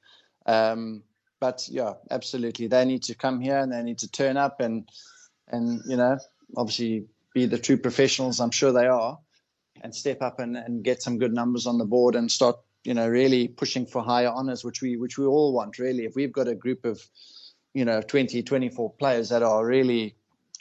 Um, 0.48 1.04
but 1.40 1.68
yeah, 1.70 1.94
absolutely, 2.10 2.66
they 2.66 2.86
need 2.86 3.04
to 3.04 3.14
come 3.14 3.40
here 3.40 3.60
and 3.60 3.72
they 3.72 3.84
need 3.84 4.00
to 4.00 4.10
turn 4.10 4.36
up 4.36 4.62
and 4.62 4.90
and 5.50 5.80
you 5.86 5.96
know 5.96 6.18
obviously 6.58 7.06
be 7.36 7.46
the 7.46 7.60
true 7.60 7.78
professionals. 7.78 8.40
I'm 8.40 8.50
sure 8.50 8.72
they 8.72 8.88
are, 8.88 9.20
and 9.82 9.94
step 9.94 10.24
up 10.24 10.40
and, 10.40 10.58
and 10.58 10.84
get 10.84 11.04
some 11.04 11.20
good 11.20 11.34
numbers 11.34 11.68
on 11.68 11.78
the 11.78 11.86
board 11.86 12.16
and 12.16 12.32
start 12.32 12.56
you 12.84 12.96
know 12.96 13.08
really 13.08 13.48
pushing 13.48 13.86
for 13.86 14.02
higher 14.02 14.32
honors, 14.34 14.64
which 14.64 14.82
we 14.82 14.98
which 14.98 15.20
we 15.20 15.26
all 15.28 15.54
want. 15.54 15.78
Really, 15.78 16.04
if 16.04 16.16
we've 16.16 16.34
got 16.34 16.48
a 16.48 16.56
group 16.56 16.84
of 16.84 17.00
you 17.76 17.86
know 17.86 18.02
20, 18.02 18.42
24 18.42 18.94
players 18.94 19.30
that 19.30 19.44
are 19.44 19.64
really 19.64 20.16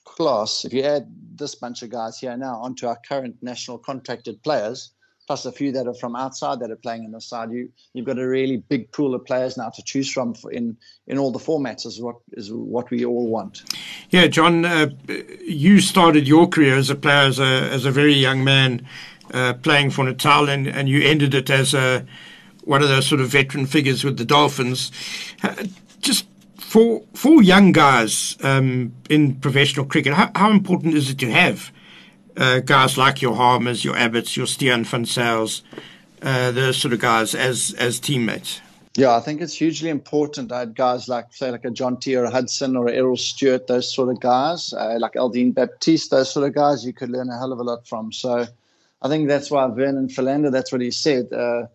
class, 0.05 0.65
if 0.65 0.73
you 0.73 0.83
add 0.83 1.07
this 1.37 1.55
bunch 1.55 1.83
of 1.83 1.91
guys 1.91 2.19
here 2.19 2.37
now 2.37 2.57
onto 2.57 2.87
our 2.87 2.99
current 3.09 3.37
national 3.43 3.79
contracted 3.79 4.43
players, 4.43 4.93
plus 5.27 5.47
a 5.47 5.53
few 5.53 5.73
that 5.73 5.87
are 5.87 5.95
from 5.95 6.15
outside 6.15 6.61
that 6.61 6.71
are 6.71 6.77
playing 6.77 7.05
in 7.05 7.11
the 7.11 7.21
side, 7.21 7.51
you 7.51 7.71
you've 7.93 8.07
got 8.07 8.19
a 8.19 8.27
really 8.27 8.59
big 8.59 8.91
pool 8.93 9.15
of 9.15 9.25
players 9.25 9.57
now 9.57 9.71
to 9.71 9.83
choose 9.83 10.11
from 10.11 10.35
in 10.53 10.77
in 11.07 11.19
all 11.19 11.33
the 11.33 11.39
formats. 11.39 11.87
Is 11.87 12.01
what 12.01 12.17
is 12.33 12.53
what 12.53 12.91
we 12.91 13.05
all 13.05 13.29
want. 13.29 13.65
Yeah, 14.11 14.27
John, 14.27 14.65
uh, 14.65 14.91
you 15.41 15.81
started 15.81 16.29
your 16.29 16.47
career 16.47 16.77
as 16.77 16.91
a 16.91 16.95
player 16.95 17.27
as 17.27 17.39
a 17.39 17.71
as 17.73 17.85
a 17.85 17.91
very 17.91 18.15
young 18.15 18.45
man, 18.45 18.87
uh, 19.33 19.55
playing 19.55 19.91
for 19.91 20.05
Natal, 20.05 20.49
and, 20.49 20.67
and 20.67 20.89
you 20.89 21.03
ended 21.03 21.35
it 21.35 21.51
as 21.51 21.75
a 21.75 22.07
one 22.65 22.83
of 22.83 22.89
those 22.89 23.07
sort 23.07 23.21
of 23.21 23.29
veteran 23.29 23.67
figures 23.67 24.05
with 24.05 24.17
the 24.17 24.25
Dolphins. 24.25 24.91
Uh, 25.43 25.65
just 26.01 26.27
for 26.75 27.05
for 27.15 27.41
young 27.41 27.71
guys 27.71 28.37
um, 28.43 28.93
in 29.09 29.37
professional 29.37 29.87
cricket, 29.87 30.13
how, 30.13 30.29
how 30.35 30.51
important 30.51 30.95
is 30.95 31.09
it 31.09 31.19
to 31.19 31.31
have 31.31 31.71
uh, 32.37 32.59
guys 32.59 32.99
like 32.99 33.23
your 33.23 33.37
Harmers, 33.37 33.85
your 33.85 33.95
Abbotts, 33.95 34.37
your 34.37 34.47
Stiaan 34.47 34.85
van 34.85 35.05
Zyl, 35.05 35.63
uh, 36.21 36.51
those 36.51 36.77
sort 36.77 36.93
of 36.93 36.99
guys 36.99 37.33
as 37.33 37.77
as 37.79 38.01
teammates? 38.01 38.61
Yeah, 38.97 39.15
I 39.15 39.21
think 39.21 39.41
it's 39.41 39.55
hugely 39.55 39.89
important. 39.89 40.51
I 40.51 40.61
had 40.61 40.75
guys 40.75 41.09
like, 41.09 41.27
say, 41.31 41.53
like 41.53 41.65
a 41.65 41.71
Jonty 41.71 42.19
or 42.19 42.25
a 42.25 42.31
Hudson 42.31 42.77
or 42.77 42.89
a 42.89 42.93
Errol 42.93 43.17
Stewart, 43.17 43.69
those 43.69 43.95
sort 43.95 44.09
of 44.09 44.19
guys, 44.19 44.73
uh, 44.73 44.97
like 44.99 45.13
Eldine 45.13 45.55
Baptiste, 45.55 46.11
those 46.11 46.33
sort 46.33 46.45
of 46.47 46.55
guys 46.57 46.85
you 46.85 46.93
could 46.93 47.11
learn 47.11 47.31
a 47.31 47.39
hell 47.39 47.53
of 47.53 47.61
a 47.61 47.65
lot 47.65 47.87
from. 47.87 48.11
So 48.11 48.47
I 49.01 49.09
think 49.09 49.29
that's 49.29 49.49
why 49.49 49.69
Vernon 49.69 50.09
Philander, 50.09 50.51
that's 50.51 50.73
what 50.73 50.81
he 50.81 50.91
said, 50.91 51.33
uh, 51.33 51.67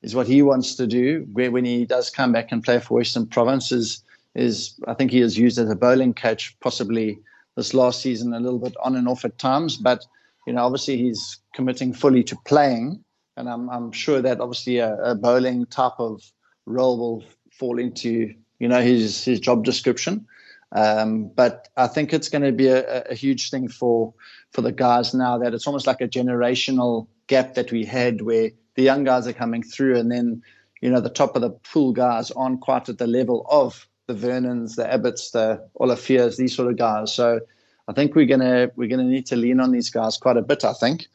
is 0.00 0.14
what 0.14 0.26
he 0.26 0.40
wants 0.40 0.76
to 0.76 0.86
do 0.86 1.26
where, 1.32 1.50
when 1.50 1.66
he 1.66 1.84
does 1.84 2.08
come 2.08 2.32
back 2.32 2.52
and 2.52 2.64
play 2.64 2.78
for 2.78 2.94
Western 2.94 3.26
Province 3.26 3.72
is, 3.72 4.02
is 4.36 4.78
I 4.86 4.94
think 4.94 5.10
he 5.10 5.20
is 5.20 5.38
used 5.38 5.58
as 5.58 5.70
a 5.70 5.76
bowling 5.76 6.14
catch, 6.14 6.58
possibly 6.60 7.18
this 7.56 7.74
last 7.74 8.02
season 8.02 8.34
a 8.34 8.40
little 8.40 8.58
bit 8.58 8.74
on 8.82 8.94
and 8.94 9.08
off 9.08 9.24
at 9.24 9.38
times. 9.38 9.76
But, 9.76 10.04
you 10.46 10.52
know, 10.52 10.64
obviously 10.64 10.98
he's 10.98 11.38
committing 11.54 11.92
fully 11.92 12.22
to 12.24 12.36
playing. 12.44 13.02
And 13.36 13.48
I'm, 13.48 13.68
I'm 13.70 13.92
sure 13.92 14.22
that 14.22 14.40
obviously 14.40 14.78
a, 14.78 14.94
a 14.96 15.14
bowling 15.14 15.66
type 15.66 15.98
of 15.98 16.22
role 16.66 16.98
will 16.98 17.24
fall 17.50 17.78
into 17.78 18.34
you 18.58 18.68
know 18.68 18.80
his 18.80 19.24
his 19.24 19.40
job 19.40 19.64
description. 19.64 20.26
Um, 20.72 21.28
but 21.34 21.68
I 21.76 21.86
think 21.86 22.12
it's 22.12 22.28
going 22.28 22.42
to 22.42 22.52
be 22.52 22.66
a, 22.66 23.02
a, 23.04 23.14
huge 23.14 23.50
thing 23.50 23.68
for 23.68 24.12
for 24.50 24.62
the 24.62 24.72
guys 24.72 25.14
now 25.14 25.38
that 25.38 25.54
it's 25.54 25.66
almost 25.66 25.86
like 25.86 26.00
a 26.00 26.08
generational 26.08 27.06
gap 27.28 27.54
that 27.54 27.70
we 27.70 27.84
had 27.84 28.22
where 28.22 28.50
the 28.74 28.82
young 28.82 29.04
guys 29.04 29.28
are 29.28 29.32
coming 29.32 29.62
through 29.62 29.96
and 29.96 30.10
then 30.10 30.42
you 30.80 30.90
know 30.90 31.00
the 31.00 31.08
top 31.08 31.36
of 31.36 31.42
the 31.42 31.50
pool 31.50 31.92
guys 31.92 32.32
aren't 32.32 32.60
quite 32.60 32.88
at 32.88 32.98
the 32.98 33.06
level 33.06 33.46
of 33.48 33.86
the 34.06 34.14
Vernons, 34.14 34.76
the 34.76 34.84
Abbotts, 34.84 35.32
the 35.32 35.68
Oliviers, 35.80 36.36
these 36.36 36.54
sort 36.54 36.70
of 36.70 36.78
guys. 36.78 37.12
So 37.12 37.40
I 37.88 37.92
think 37.92 38.14
we're 38.14 38.26
gonna 38.26 38.70
we're 38.76 38.88
gonna 38.88 39.04
need 39.04 39.26
to 39.26 39.36
lean 39.36 39.60
on 39.60 39.72
these 39.72 39.90
guys 39.90 40.16
quite 40.16 40.36
a 40.36 40.42
bit. 40.42 40.64
I 40.64 40.72
think. 40.72 41.06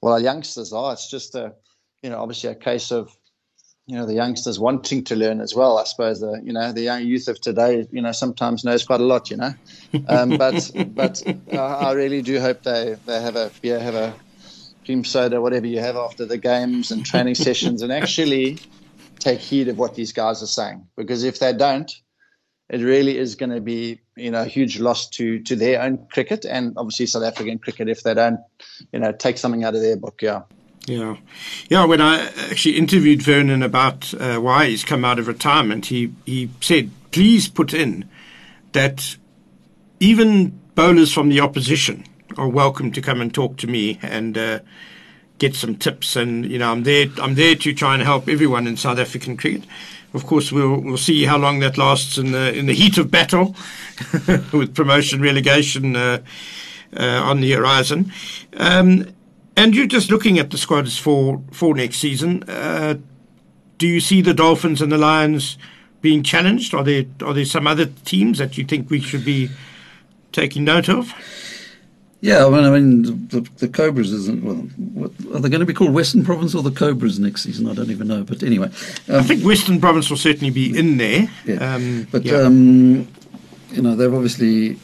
Well, 0.00 0.14
our 0.14 0.20
youngsters 0.20 0.72
are. 0.72 0.92
It's 0.92 1.10
just 1.10 1.34
a 1.34 1.54
you 2.02 2.10
know 2.10 2.20
obviously 2.20 2.50
a 2.50 2.54
case 2.54 2.90
of 2.90 3.16
you 3.86 3.96
know 3.96 4.06
the 4.06 4.14
youngsters 4.14 4.58
wanting 4.58 5.02
to 5.04 5.16
learn 5.16 5.40
as 5.40 5.54
well. 5.54 5.78
I 5.78 5.84
suppose 5.84 6.20
the 6.20 6.40
you 6.44 6.52
know 6.52 6.72
the 6.72 6.82
young 6.82 7.04
youth 7.04 7.28
of 7.28 7.40
today, 7.40 7.86
you 7.90 8.02
know, 8.02 8.12
sometimes 8.12 8.64
knows 8.64 8.84
quite 8.84 9.00
a 9.00 9.04
lot, 9.04 9.30
you 9.30 9.36
know. 9.36 9.52
Um, 10.08 10.30
but 10.38 10.70
but 10.94 11.22
uh, 11.52 11.78
I 11.78 11.92
really 11.92 12.22
do 12.22 12.40
hope 12.40 12.62
they 12.62 12.96
they 13.06 13.20
have 13.20 13.36
a 13.36 13.50
yeah 13.62 13.78
have 13.78 13.96
a 13.96 14.14
cream 14.84 15.04
soda, 15.04 15.40
whatever 15.40 15.66
you 15.66 15.80
have 15.80 15.96
after 15.96 16.24
the 16.24 16.38
games 16.38 16.90
and 16.90 17.04
training 17.04 17.34
sessions, 17.34 17.82
and 17.82 17.92
actually 17.92 18.58
take 19.18 19.40
heed 19.40 19.68
of 19.68 19.76
what 19.76 19.94
these 19.94 20.12
guys 20.12 20.42
are 20.42 20.46
saying. 20.46 20.86
Because 20.96 21.24
if 21.24 21.38
they 21.38 21.52
don't, 21.52 21.92
it 22.70 22.80
really 22.80 23.18
is 23.18 23.34
going 23.34 23.50
to 23.50 23.60
be 23.60 24.00
you 24.16 24.30
know 24.30 24.42
a 24.42 24.46
huge 24.46 24.78
loss 24.78 25.08
to 25.10 25.40
to 25.40 25.56
their 25.56 25.82
own 25.82 26.06
cricket 26.10 26.44
and 26.44 26.74
obviously 26.76 27.06
South 27.06 27.24
African 27.24 27.58
cricket 27.58 27.88
if 27.88 28.02
they 28.02 28.14
don't 28.14 28.40
you 28.92 29.00
know 29.00 29.12
take 29.12 29.36
something 29.36 29.64
out 29.64 29.74
of 29.74 29.82
their 29.82 29.96
book. 29.96 30.22
Yeah. 30.22 30.42
Yeah, 30.86 31.16
yeah. 31.68 31.84
When 31.84 32.00
I 32.00 32.24
actually 32.50 32.78
interviewed 32.78 33.20
Vernon 33.20 33.62
about 33.62 34.14
uh, 34.14 34.38
why 34.38 34.66
he's 34.66 34.82
come 34.82 35.04
out 35.04 35.18
of 35.18 35.28
retirement, 35.28 35.86
he 35.86 36.12
he 36.24 36.48
said, 36.62 36.90
"Please 37.10 37.48
put 37.48 37.74
in 37.74 38.08
that 38.72 39.16
even 40.00 40.58
bowlers 40.74 41.12
from 41.12 41.28
the 41.28 41.40
opposition 41.40 42.04
are 42.38 42.48
welcome 42.48 42.92
to 42.92 43.02
come 43.02 43.20
and 43.20 43.32
talk 43.32 43.58
to 43.58 43.66
me 43.66 43.98
and 44.00 44.38
uh, 44.38 44.60
get 45.38 45.54
some 45.54 45.74
tips. 45.76 46.16
And 46.16 46.50
you 46.50 46.58
know, 46.58 46.70
I'm 46.72 46.84
there. 46.84 47.06
I'm 47.20 47.34
there 47.34 47.56
to 47.56 47.74
try 47.74 47.94
and 47.94 48.02
help 48.02 48.28
everyone 48.28 48.66
in 48.66 48.76
South 48.76 48.98
African 48.98 49.36
cricket. 49.36 49.64
Of 50.12 50.26
course, 50.26 50.50
we'll 50.50 50.80
we'll 50.80 50.96
see 50.96 51.24
how 51.24 51.38
long 51.38 51.60
that 51.60 51.78
lasts 51.78 52.18
in 52.18 52.32
the 52.32 52.52
in 52.52 52.66
the 52.66 52.74
heat 52.74 52.98
of 52.98 53.10
battle 53.10 53.54
with 54.52 54.74
promotion 54.74 55.22
relegation 55.22 55.96
uh, 55.96 56.18
uh, 56.96 57.22
on 57.22 57.40
the 57.40 57.52
horizon." 57.52 58.12
Um, 58.56 59.14
and 59.56 59.74
you're 59.74 59.86
just 59.86 60.10
looking 60.10 60.38
at 60.38 60.50
the 60.50 60.56
squads 60.56 60.96
for, 60.96 61.42
for 61.52 61.74
next 61.74 61.98
season. 61.98 62.44
Uh, 62.48 62.94
do 63.76 63.86
you 63.86 64.00
see 64.00 64.22
the 64.22 64.32
Dolphins 64.32 64.80
and 64.80 64.90
the 64.90 64.98
Lions 64.98 65.58
being 66.00 66.22
challenged? 66.22 66.74
Are 66.74 66.84
there 66.84 67.04
are 67.22 67.34
there 67.34 67.44
some 67.44 67.66
other 67.66 67.86
teams 67.86 68.38
that 68.38 68.56
you 68.56 68.64
think 68.64 68.90
we 68.90 69.00
should 69.00 69.24
be 69.24 69.50
taking 70.32 70.64
note 70.64 70.88
of? 70.88 71.12
Yeah, 72.22 72.44
I 72.44 72.50
mean, 72.50 72.64
I 72.64 72.70
mean, 72.70 73.28
the, 73.28 73.48
the 73.56 73.68
Cobras 73.68 74.12
isn't. 74.12 74.44
Well, 74.44 74.56
what, 74.56 75.10
are 75.34 75.40
they 75.40 75.48
going 75.48 75.60
to 75.60 75.66
be 75.66 75.72
called 75.72 75.94
Western 75.94 76.22
Province 76.22 76.54
or 76.54 76.62
the 76.62 76.70
Cobras 76.70 77.18
next 77.18 77.42
season? 77.42 77.66
I 77.66 77.74
don't 77.74 77.90
even 77.90 78.08
know. 78.08 78.24
But 78.24 78.42
anyway, 78.42 78.66
um, 79.08 79.16
I 79.16 79.22
think 79.22 79.42
Western 79.42 79.80
Province 79.80 80.10
will 80.10 80.18
certainly 80.18 80.50
be 80.50 80.78
in 80.78 80.98
there. 80.98 81.30
Yeah. 81.46 81.74
Um, 81.74 82.06
but 82.10 82.24
yeah. 82.24 82.42
um, 82.42 83.08
you 83.70 83.80
know, 83.80 83.96
they've 83.96 84.12
obviously 84.12 84.78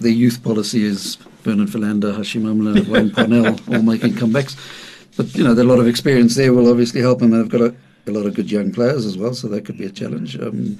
their 0.00 0.10
youth 0.10 0.42
policy 0.42 0.84
is 0.84 1.16
Bernard 1.44 1.70
Philander, 1.70 2.12
Hashim 2.12 2.42
Amla, 2.42 2.86
Wayne 2.88 3.10
Parnell, 3.10 3.58
all 3.72 3.82
making 3.82 4.14
comebacks. 4.14 4.56
But 5.16 5.34
you 5.36 5.44
know, 5.44 5.52
a 5.52 5.62
lot 5.62 5.78
of 5.78 5.86
experience 5.86 6.34
there 6.34 6.52
will 6.52 6.68
obviously 6.68 7.00
help 7.00 7.20
them. 7.20 7.30
They've 7.30 7.48
got 7.48 7.60
a, 7.60 7.74
a, 8.06 8.10
lot 8.10 8.26
of 8.26 8.34
good 8.34 8.50
young 8.50 8.72
players 8.72 9.06
as 9.06 9.16
well, 9.16 9.34
so 9.34 9.48
that 9.48 9.64
could 9.64 9.78
be 9.78 9.84
a 9.84 9.90
challenge. 9.90 10.38
Um, 10.40 10.78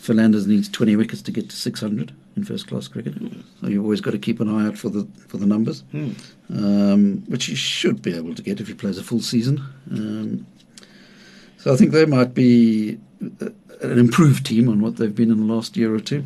Philanders 0.00 0.46
needs 0.46 0.66
20 0.70 0.96
wickets 0.96 1.20
to 1.20 1.30
get 1.30 1.50
to 1.50 1.56
600 1.56 2.12
in 2.34 2.44
first 2.44 2.66
class 2.66 2.88
cricket. 2.88 3.14
So 3.60 3.68
you've 3.68 3.84
always 3.84 4.00
got 4.00 4.12
to 4.12 4.18
keep 4.18 4.40
an 4.40 4.48
eye 4.48 4.66
out 4.66 4.78
for 4.78 4.88
the 4.88 5.06
for 5.28 5.36
the 5.36 5.44
numbers, 5.44 5.82
hmm. 5.90 6.12
um, 6.48 7.22
which 7.28 7.44
he 7.44 7.54
should 7.54 8.00
be 8.00 8.16
able 8.16 8.34
to 8.34 8.42
get 8.42 8.60
if 8.60 8.68
he 8.68 8.72
plays 8.72 8.96
a 8.96 9.02
full 9.02 9.20
season. 9.20 9.62
Um, 9.90 10.46
so 11.58 11.70
I 11.70 11.76
think 11.76 11.92
they 11.92 12.06
might 12.06 12.32
be 12.32 12.98
an 13.20 13.98
improved 13.98 14.46
team 14.46 14.70
on 14.70 14.80
what 14.80 14.96
they've 14.96 15.14
been 15.14 15.30
in 15.30 15.46
the 15.46 15.54
last 15.54 15.76
year 15.76 15.94
or 15.94 16.00
two. 16.00 16.24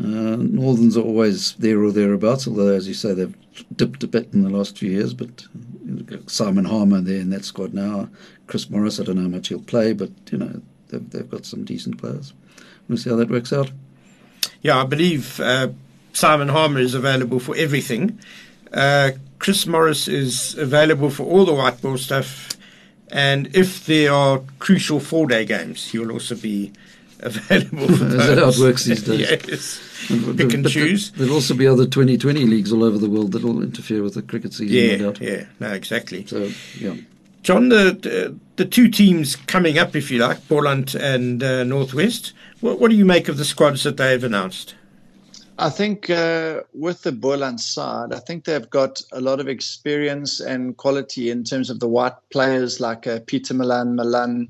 Uh, 0.00 0.36
Northerns 0.36 0.96
are 0.96 1.02
always 1.02 1.52
there 1.56 1.82
or 1.82 1.92
thereabouts, 1.92 2.48
although, 2.48 2.72
as 2.72 2.88
you 2.88 2.94
say, 2.94 3.12
they've 3.12 3.36
dipped 3.76 4.02
a 4.02 4.08
bit 4.08 4.32
in 4.32 4.42
the 4.42 4.48
last 4.48 4.78
few 4.78 4.90
years. 4.90 5.12
But 5.12 5.44
Simon 6.28 6.64
Harmer 6.64 7.02
there 7.02 7.20
in 7.20 7.28
that 7.28 7.44
squad 7.44 7.74
now. 7.74 8.08
Chris 8.46 8.70
Morris, 8.70 8.98
I 8.98 9.04
don't 9.04 9.16
know 9.16 9.22
how 9.22 9.28
much 9.28 9.48
he'll 9.48 9.60
play, 9.60 9.92
but 9.92 10.10
you 10.30 10.38
know 10.38 10.62
they've, 10.92 11.10
they've 11.10 11.30
got 11.30 11.44
some 11.44 11.64
decent 11.64 11.98
players. 11.98 12.32
We'll 12.88 12.98
see 12.98 13.10
how 13.10 13.16
that 13.16 13.30
works 13.30 13.52
out. 13.52 13.72
Yeah, 14.60 14.80
I 14.80 14.84
believe 14.84 15.40
uh, 15.40 15.68
Simon 16.12 16.48
Harmer 16.48 16.80
is 16.80 16.94
available 16.94 17.40
for 17.40 17.56
everything. 17.56 18.18
Uh, 18.72 19.12
Chris 19.38 19.66
Morris 19.66 20.06
is 20.06 20.56
available 20.56 21.10
for 21.10 21.24
all 21.24 21.44
the 21.44 21.54
white 21.54 21.82
ball 21.82 21.98
stuff, 21.98 22.50
and 23.08 23.54
if 23.56 23.86
there 23.86 24.12
are 24.12 24.40
crucial 24.58 25.00
four-day 25.00 25.44
games, 25.44 25.90
he 25.90 25.98
will 25.98 26.12
also 26.12 26.36
be 26.36 26.72
available 27.20 27.86
for 27.88 28.04
those. 28.04 28.14
Is 28.14 28.26
that 28.26 28.38
how 28.38 28.48
it 28.48 28.58
works 28.58 28.84
these 28.84 29.02
days? 29.02 29.20
yes. 29.48 29.80
Pick 30.08 30.54
and 30.54 30.62
but 30.64 30.72
choose. 30.72 31.12
There'll 31.12 31.34
also 31.34 31.54
be 31.54 31.66
other 31.66 31.86
2020 31.86 32.44
leagues 32.46 32.72
all 32.72 32.82
over 32.82 32.98
the 32.98 33.08
world 33.08 33.32
that 33.32 33.42
will 33.42 33.62
interfere 33.62 34.02
with 34.02 34.14
the 34.14 34.22
cricket 34.22 34.52
season. 34.52 34.74
Yeah, 34.74 34.96
no 34.96 35.14
yeah, 35.20 35.44
no, 35.60 35.72
exactly. 35.72 36.26
So, 36.26 36.50
yeah. 36.78 36.96
John, 37.42 37.70
the, 37.70 38.38
the, 38.56 38.64
two 38.64 38.88
teams 38.88 39.34
coming 39.34 39.76
up, 39.76 39.96
if 39.96 40.10
you 40.10 40.18
like, 40.18 40.46
Boland 40.48 40.94
and 40.94 41.42
uh, 41.42 41.64
Northwest. 41.64 42.32
What, 42.60 42.78
what 42.78 42.90
do 42.90 42.96
you 42.96 43.04
make 43.04 43.28
of 43.28 43.36
the 43.36 43.44
squads 43.44 43.82
that 43.82 43.96
they 43.96 44.12
have 44.12 44.22
announced? 44.22 44.76
I 45.58 45.68
think 45.68 46.08
uh, 46.08 46.62
with 46.72 47.02
the 47.02 47.12
Boland 47.12 47.60
side, 47.60 48.12
I 48.12 48.20
think 48.20 48.44
they've 48.44 48.70
got 48.70 49.02
a 49.12 49.20
lot 49.20 49.40
of 49.40 49.48
experience 49.48 50.40
and 50.40 50.76
quality 50.76 51.30
in 51.30 51.44
terms 51.44 51.68
of 51.68 51.80
the 51.80 51.88
white 51.88 52.14
players 52.30 52.80
like 52.80 53.06
uh, 53.06 53.20
Pieter 53.26 53.54
Milan, 53.54 53.96
Malan, 53.96 54.48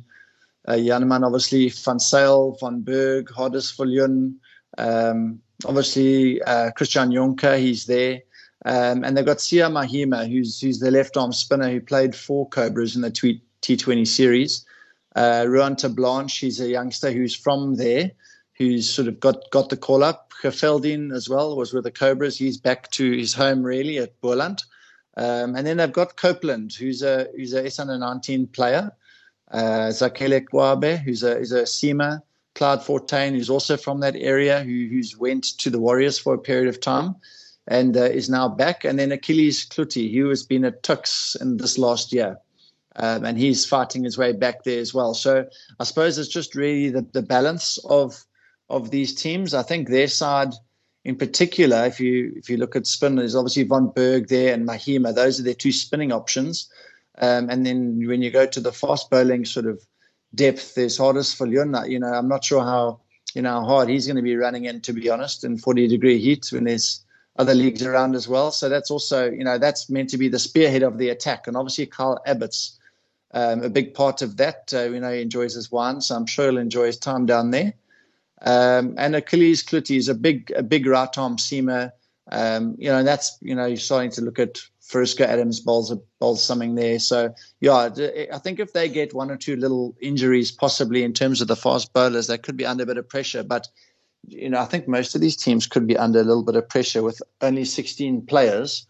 uh, 0.68 0.74
Janneman, 0.74 1.24
obviously, 1.24 1.70
Van 1.70 1.98
Zyl, 1.98 2.57
Von 2.61 2.83
Berg, 2.83 3.28
Hardus 3.28 3.76
Viljoen, 3.76 4.35
um, 4.78 5.40
obviously 5.64 6.40
uh, 6.42 6.70
Christiaan 6.76 7.12
Jonker, 7.12 7.59
he's 7.59 7.87
there. 7.87 8.20
Um, 8.64 9.05
and 9.05 9.16
they've 9.16 9.27
got 9.27 9.38
Siya 9.38 9.70
Mahima, 9.70 10.31
who's, 10.31 10.61
who's 10.61 10.79
the 10.79 10.90
left 10.90 11.16
arm 11.16 11.33
spinner 11.33 11.70
who 11.70 11.81
played 11.81 12.14
for 12.14 12.48
Cobras 12.48 12.94
in 12.94 13.03
the 13.03 13.11
T20 13.11 14.07
series. 14.07 14.64
Uh, 15.16 15.44
Ruan 15.48 15.77
Blanche, 15.94 16.38
he's 16.38 16.61
a 16.61 16.68
youngster 16.68 17.11
who's 17.11 17.35
from 17.35 17.75
there, 17.75 18.12
who's 18.57 18.88
sort 18.88 19.09
of 19.09 19.18
got, 19.20 19.51
got 19.51 19.68
the 19.68 19.77
call 19.77 20.05
up. 20.05 20.33
Geveldin 20.42 21.14
as 21.14 21.29
well 21.29 21.57
was 21.57 21.72
with 21.72 21.85
the 21.85 21.90
Cobras. 21.90 22.38
He's 22.38 22.57
back 22.57 22.90
to 22.92 23.12
his 23.12 23.35
home 23.35 23.62
really 23.62 23.98
at 23.98 24.20
Boland. 24.20 24.64
Um, 25.16 25.55
and 25.55 25.66
then 25.66 25.77
they've 25.77 25.92
got 25.92 26.16
Copeland, 26.16 26.72
who's 26.72 27.03
a 27.03 27.29
who's 27.37 27.53
a 27.53 27.64
S19 27.64 28.51
player 28.53 28.90
uh, 29.53 29.90
Zakele 29.90 30.44
Kwabe, 30.44 30.98
who's 30.98 31.22
a, 31.22 31.37
who's 31.37 31.53
a 31.53 31.62
seamer, 31.62 32.22
Cloud 32.55 32.83
Fortain, 32.83 33.35
who's 33.35 33.51
also 33.51 33.77
from 33.77 34.01
that 34.01 34.16
area, 34.16 34.62
who, 34.62 34.88
who's 34.90 35.16
went 35.16 35.44
to 35.59 35.70
the 35.70 35.79
Warriors 35.79 36.18
for 36.18 36.35
a 36.35 36.38
period 36.38 36.68
of 36.68 36.81
time 36.81 37.14
and 37.68 37.96
uh, 37.96 38.03
is 38.03 38.29
now 38.29 38.48
back. 38.48 38.85
And 38.85 38.98
then 38.98 39.12
Achilles 39.12 39.66
Kluti, 39.66 40.12
who 40.12 40.29
has 40.29 40.42
been 40.42 40.64
at 40.64 40.83
Tuks 40.83 41.37
in 41.40 41.57
this 41.57 41.79
last 41.79 42.12
year. 42.12 42.38
Um, 42.96 43.25
and 43.25 43.38
he's 43.38 43.64
fighting 43.64 44.05
his 44.05 44.18
way 44.18 44.33
back 44.33 44.64
there 44.64 44.81
as 44.81 44.92
well. 44.92 45.14
So 45.14 45.46
I 45.81 45.85
suppose 45.85 46.18
it's 46.18 46.29
just 46.29 46.55
really 46.55 46.90
the, 46.90 47.07
the 47.12 47.22
balance 47.22 47.79
of 47.88 48.25
of 48.68 48.90
these 48.90 49.14
teams. 49.14 49.55
I 49.55 49.62
think 49.62 49.88
their 49.88 50.09
side 50.09 50.55
in 51.05 51.16
particular, 51.16 51.85
if 51.85 51.98
you 51.98 52.33
if 52.37 52.48
you 52.48 52.57
look 52.57 52.77
at 52.77 52.87
spin, 52.87 53.16
there's 53.16 53.35
obviously 53.35 53.64
Von 53.64 53.88
Berg 53.88 54.29
there 54.29 54.55
and 54.55 54.66
Mahima. 54.66 55.14
Those 55.14 55.40
are 55.40 55.42
their 55.42 55.55
two 55.55 55.72
spinning 55.72 56.12
options. 56.12 56.70
Um, 57.18 57.51
and 57.51 57.66
then 57.66 58.07
when 58.07 58.22
you 58.22 58.31
go 58.31 58.46
to 58.46 58.61
the 58.61 58.72
fast 58.72 59.11
bowling 59.11 59.44
sort 59.44 59.66
of 59.66 59.85
depth, 60.35 60.75
there's 60.75 60.98
Hardus 60.98 61.37
Viljoen. 61.37 61.88
You 61.88 61.98
know, 61.98 62.12
I'm 62.12 62.29
not 62.29 62.44
sure 62.44 62.62
how 62.62 63.01
you 63.35 63.42
know 63.42 63.61
how 63.61 63.64
hard 63.64 63.88
he's 63.88 64.07
going 64.07 64.16
to 64.16 64.22
be 64.22 64.37
running 64.37 64.66
in, 64.66 64.81
to 64.83 64.92
be 64.92 65.11
honest, 65.11 65.44
in 65.44 65.59
40 65.59 65.88
degree 65.88 66.18
heat 66.18 66.48
when 66.53 66.64
there's 66.64 67.05
other 67.36 67.54
leagues 67.54 67.82
around 67.82 68.14
as 68.14 68.28
well. 68.28 68.50
So 68.50 68.68
that's 68.68 68.90
also, 68.90 69.30
you 69.30 69.44
know, 69.44 69.58
that's 69.58 69.88
meant 69.88 70.10
to 70.10 70.18
be 70.18 70.28
the 70.28 70.38
spearhead 70.38 70.82
of 70.82 70.98
the 70.98 71.08
attack. 71.08 71.46
And 71.46 71.56
obviously, 71.56 71.86
Kyle 71.86 72.20
Abbott's 72.26 72.78
um, 73.32 73.62
a 73.62 73.70
big 73.70 73.94
part 73.94 74.22
of 74.22 74.36
that. 74.36 74.72
Uh, 74.74 74.90
you 74.90 75.00
know, 75.00 75.12
he 75.12 75.22
enjoys 75.22 75.54
his 75.54 75.70
wine, 75.70 76.00
so 76.00 76.14
I'm 76.14 76.26
sure 76.26 76.46
he'll 76.46 76.58
enjoy 76.58 76.86
his 76.86 76.98
time 76.98 77.26
down 77.26 77.50
there. 77.50 77.72
Um, 78.42 78.94
and 78.98 79.16
Achilles 79.16 79.62
Kluti 79.62 79.96
is 79.96 80.08
a 80.08 80.14
big, 80.14 80.52
a 80.54 80.62
big 80.62 80.86
right 80.86 81.16
arm 81.16 81.36
seamer. 81.36 81.92
Um, 82.30 82.76
you 82.78 82.88
know, 82.88 83.02
that's 83.02 83.38
you 83.40 83.54
know, 83.54 83.66
you're 83.66 83.76
starting 83.76 84.10
to 84.12 84.20
look 84.22 84.38
at 84.38 84.58
Frisco 84.80 85.24
Adams 85.24 85.60
bowls 85.60 85.94
bowls 86.20 86.42
something 86.42 86.74
there. 86.74 86.98
So 86.98 87.34
yeah, 87.60 87.88
I 88.32 88.38
think 88.38 88.60
if 88.60 88.72
they 88.72 88.88
get 88.88 89.14
one 89.14 89.30
or 89.30 89.36
two 89.36 89.56
little 89.56 89.96
injuries, 90.00 90.50
possibly 90.50 91.02
in 91.02 91.12
terms 91.12 91.40
of 91.40 91.48
the 91.48 91.56
fast 91.56 91.92
bowlers, 91.92 92.26
they 92.26 92.38
could 92.38 92.56
be 92.56 92.66
under 92.66 92.84
a 92.84 92.86
bit 92.86 92.98
of 92.98 93.08
pressure. 93.08 93.42
But 93.42 93.68
you 94.28 94.48
know, 94.48 94.61
I 94.61 94.66
think 94.66 94.88
most 94.88 95.14
of 95.14 95.20
these 95.20 95.37
teams 95.37 95.66
could 95.66 95.87
be 95.87 95.96
under 95.96 96.20
a 96.20 96.24
little 96.24 96.42
bit 96.42 96.56
of 96.56 96.68
pressure 96.68 97.02
with 97.02 97.20
only 97.40 97.64
16 97.64 98.26
players, 98.26 98.87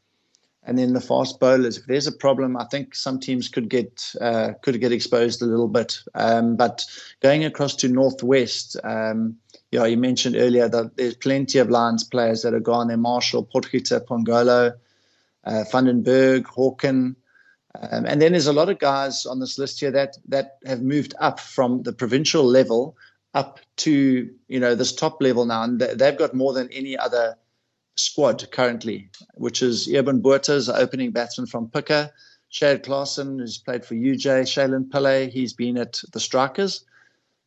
and 0.64 0.78
then 0.78 0.92
the 0.92 1.00
fast 1.00 1.40
bowlers. 1.40 1.78
If 1.78 1.86
there's 1.86 2.06
a 2.06 2.12
problem, 2.12 2.56
I 2.56 2.66
think 2.66 2.94
some 2.94 3.18
teams 3.18 3.48
could 3.48 3.68
get 3.68 4.14
uh, 4.20 4.52
could 4.62 4.80
get 4.80 4.92
exposed 4.92 5.42
a 5.42 5.46
little 5.46 5.68
bit. 5.68 5.98
Um, 6.14 6.56
but 6.56 6.84
going 7.20 7.44
across 7.44 7.74
to 7.76 7.88
Northwest. 7.88 8.76
Um, 8.84 9.36
yeah, 9.72 9.86
you 9.86 9.96
mentioned 9.96 10.36
earlier 10.36 10.68
that 10.68 10.98
there's 10.98 11.16
plenty 11.16 11.58
of 11.58 11.70
Lions 11.70 12.04
players 12.04 12.42
that 12.42 12.52
are 12.52 12.60
gone 12.60 12.88
there. 12.88 12.98
Marshall, 12.98 13.48
Potgieter, 13.52 14.04
Pongolo, 14.04 14.74
uh, 15.44 15.64
Vandenberg, 15.72 16.42
Hawken. 16.42 17.16
Um, 17.80 18.04
and 18.04 18.20
then 18.20 18.32
there's 18.32 18.46
a 18.46 18.52
lot 18.52 18.68
of 18.68 18.78
guys 18.78 19.24
on 19.24 19.40
this 19.40 19.58
list 19.58 19.80
here 19.80 19.90
that 19.90 20.18
that 20.28 20.58
have 20.66 20.82
moved 20.82 21.14
up 21.18 21.40
from 21.40 21.82
the 21.84 21.92
provincial 21.92 22.44
level 22.44 22.94
up 23.34 23.60
to 23.76 24.30
you 24.48 24.60
know 24.60 24.74
this 24.74 24.94
top 24.94 25.22
level 25.22 25.44
now, 25.44 25.62
and 25.62 25.80
they've 25.80 26.18
got 26.18 26.34
more 26.34 26.52
than 26.52 26.68
any 26.72 26.96
other 26.96 27.36
squad 27.96 28.50
currently, 28.52 29.08
which 29.34 29.62
is 29.62 29.92
Eben 29.92 30.22
Botha's 30.22 30.68
opening 30.68 31.10
batsman 31.10 31.46
from 31.46 31.68
Picker, 31.68 32.10
Shad 32.48 32.84
Klassen, 32.84 33.38
who's 33.38 33.58
played 33.58 33.84
for 33.84 33.94
UJ, 33.94 34.42
Shaylin 34.42 34.88
Pillay, 34.88 35.30
he's 35.30 35.52
been 35.52 35.78
at 35.78 36.00
the 36.12 36.20
Strikers. 36.20 36.84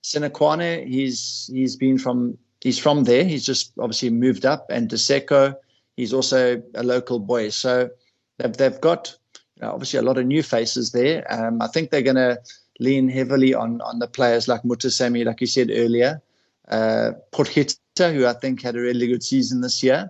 Senekwane, 0.03 0.87
he's 0.87 1.49
he's 1.51 1.75
been 1.75 1.97
from 1.97 2.37
he's 2.61 2.79
from 2.79 3.03
there. 3.03 3.23
He's 3.23 3.45
just 3.45 3.73
obviously 3.79 4.09
moved 4.09 4.45
up, 4.45 4.67
and 4.69 4.89
Deseko, 4.89 5.55
he's 5.95 6.13
also 6.13 6.61
a 6.73 6.83
local 6.83 7.19
boy. 7.19 7.49
So 7.49 7.89
they've 8.37 8.55
they've 8.55 8.81
got 8.81 9.15
you 9.55 9.63
know, 9.63 9.73
obviously 9.73 9.99
a 9.99 10.03
lot 10.03 10.17
of 10.17 10.25
new 10.25 10.43
faces 10.43 10.91
there. 10.91 11.25
Um, 11.31 11.61
I 11.61 11.67
think 11.67 11.89
they're 11.89 12.01
going 12.01 12.15
to 12.17 12.39
lean 12.79 13.09
heavily 13.09 13.53
on 13.53 13.81
on 13.81 13.99
the 13.99 14.07
players 14.07 14.47
like 14.47 14.63
Muthusamy, 14.63 15.25
like 15.25 15.41
you 15.41 15.47
said 15.47 15.69
earlier, 15.71 16.21
uh, 16.69 17.11
Potgieter, 17.31 18.13
who 18.13 18.25
I 18.25 18.33
think 18.33 18.61
had 18.61 18.75
a 18.75 18.81
really 18.81 19.07
good 19.07 19.23
season 19.23 19.61
this 19.61 19.83
year. 19.83 20.09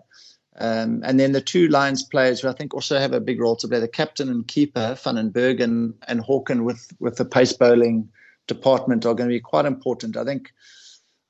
Um, 0.57 1.01
and 1.03 1.19
then 1.19 1.33
the 1.33 1.41
two 1.41 1.67
Lions 1.67 2.03
players 2.03 2.39
who 2.39 2.47
I 2.47 2.53
think 2.53 2.73
also 2.73 2.97
have 2.97 3.11
a 3.11 3.19
big 3.19 3.41
role 3.41 3.57
to 3.57 3.67
play, 3.67 3.79
the 3.79 3.89
captain 3.89 4.29
and 4.29 4.47
keeper, 4.47 4.97
Van 5.03 5.15
den 5.15 5.29
Berg 5.29 5.59
and, 5.59 5.93
and 6.07 6.21
Hawken 6.21 6.63
with, 6.63 6.87
with 6.99 7.17
the 7.17 7.25
pace 7.25 7.51
bowling 7.51 8.07
department 8.47 9.05
are 9.05 9.13
going 9.13 9.29
to 9.29 9.35
be 9.35 9.41
quite 9.41 9.65
important. 9.65 10.15
I 10.15 10.23
think 10.23 10.53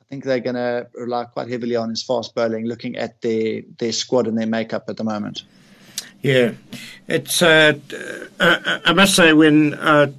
I 0.02 0.06
think 0.08 0.24
they're 0.24 0.39
going 0.39 0.56
to 0.56 0.88
rely 0.93 1.26
quite 1.26 1.50
heavily 1.50 1.76
on 1.76 1.89
his 1.89 2.04
fast 2.04 2.36
bowling, 2.36 2.67
looking 2.67 2.95
at 2.95 3.21
their, 3.21 3.63
their 3.80 3.91
squad 3.91 4.28
and 4.28 4.38
their 4.38 4.45
makeup 4.45 4.86
at 4.88 4.98
the 4.98 5.04
moment. 5.04 5.43
Yeah, 6.21 6.52
it's. 7.08 7.41
Uh, 7.41 7.80
uh, 8.39 8.80
I 8.86 8.93
must 8.93 9.15
say, 9.15 9.34
when 9.34 9.74
I 9.76 10.13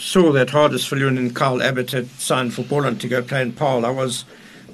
saw 0.00 0.32
that 0.32 0.48
Hardus 0.48 0.88
Viljoen 0.88 1.18
and 1.18 1.36
Kyle 1.36 1.62
Abbott 1.62 1.90
had 1.92 2.08
signed 2.18 2.54
for 2.54 2.62
Boland 2.62 3.00
to 3.02 3.08
go 3.08 3.22
play 3.22 3.42
in 3.42 3.52
Paarl, 3.52 3.84
I 3.84 3.90
was 3.90 4.24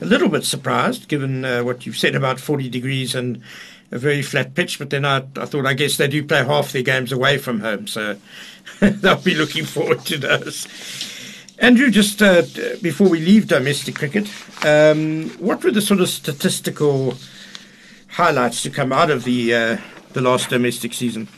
a 0.00 0.04
little 0.04 0.28
bit 0.28 0.44
surprised, 0.44 1.08
given 1.08 1.44
uh, 1.44 1.62
what 1.62 1.84
you've 1.84 1.96
said 1.96 2.14
about 2.14 2.38
40 2.38 2.68
degrees 2.68 3.14
and 3.14 3.42
a 3.90 3.98
very 3.98 4.22
flat 4.22 4.54
pitch. 4.54 4.78
But 4.78 4.90
then 4.90 5.04
I, 5.04 5.18
I 5.36 5.46
thought, 5.46 5.66
I 5.66 5.74
guess 5.74 5.96
they 5.96 6.08
do 6.08 6.24
play 6.24 6.44
half 6.44 6.72
their 6.72 6.82
games 6.82 7.12
away 7.12 7.38
from 7.38 7.60
home, 7.60 7.86
so 7.86 8.16
they'll 8.80 9.16
be 9.16 9.34
looking 9.34 9.64
forward 9.64 10.00
to 10.06 10.18
those. 10.18 10.66
Andrew, 11.58 11.90
just 11.90 12.22
uh, 12.22 12.42
before 12.82 13.08
we 13.08 13.20
leave 13.20 13.48
domestic 13.48 13.94
cricket, 13.94 14.28
um, 14.64 15.30
what 15.38 15.64
were 15.64 15.70
the 15.70 15.80
sort 15.80 16.00
of 16.00 16.08
statistical 16.08 17.14
highlights 18.08 18.62
to 18.62 18.70
come 18.70 18.92
out 18.92 19.10
of 19.10 19.24
the 19.24 19.54
uh, 19.54 19.76
the 20.12 20.20
last 20.20 20.50
domestic 20.50 20.92
season? 20.92 21.28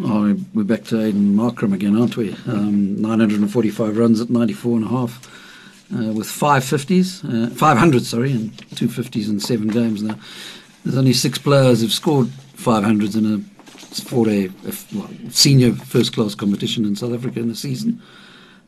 Oh, 0.00 0.32
we're 0.54 0.62
back 0.62 0.84
to 0.84 0.94
Aiden 0.94 1.34
Markram 1.34 1.74
again, 1.74 1.98
aren't 1.98 2.16
we? 2.16 2.32
Um, 2.46 3.02
945 3.02 3.98
runs 3.98 4.20
at 4.20 4.30
94 4.30 4.76
and 4.76 4.84
a 4.84 4.88
half 4.88 5.26
uh, 5.92 6.12
with 6.12 6.28
five 6.28 6.62
fifties, 6.62 7.24
uh, 7.24 7.50
500, 7.52 8.04
sorry, 8.04 8.30
and 8.30 8.56
two 8.76 8.88
fifties 8.88 9.26
50s 9.26 9.32
in 9.32 9.40
seven 9.40 9.66
games 9.66 10.00
now. 10.00 10.16
There's 10.84 10.96
only 10.96 11.12
six 11.12 11.38
players 11.38 11.80
who've 11.80 11.92
scored 11.92 12.28
500s 12.56 13.16
in 13.16 13.34
a 13.34 13.38
four-day 14.08 14.50
well, 14.94 15.10
senior 15.30 15.72
first-class 15.72 16.36
competition 16.36 16.84
in 16.84 16.94
South 16.94 17.14
Africa 17.14 17.40
in 17.40 17.50
a 17.50 17.56
season. 17.56 18.00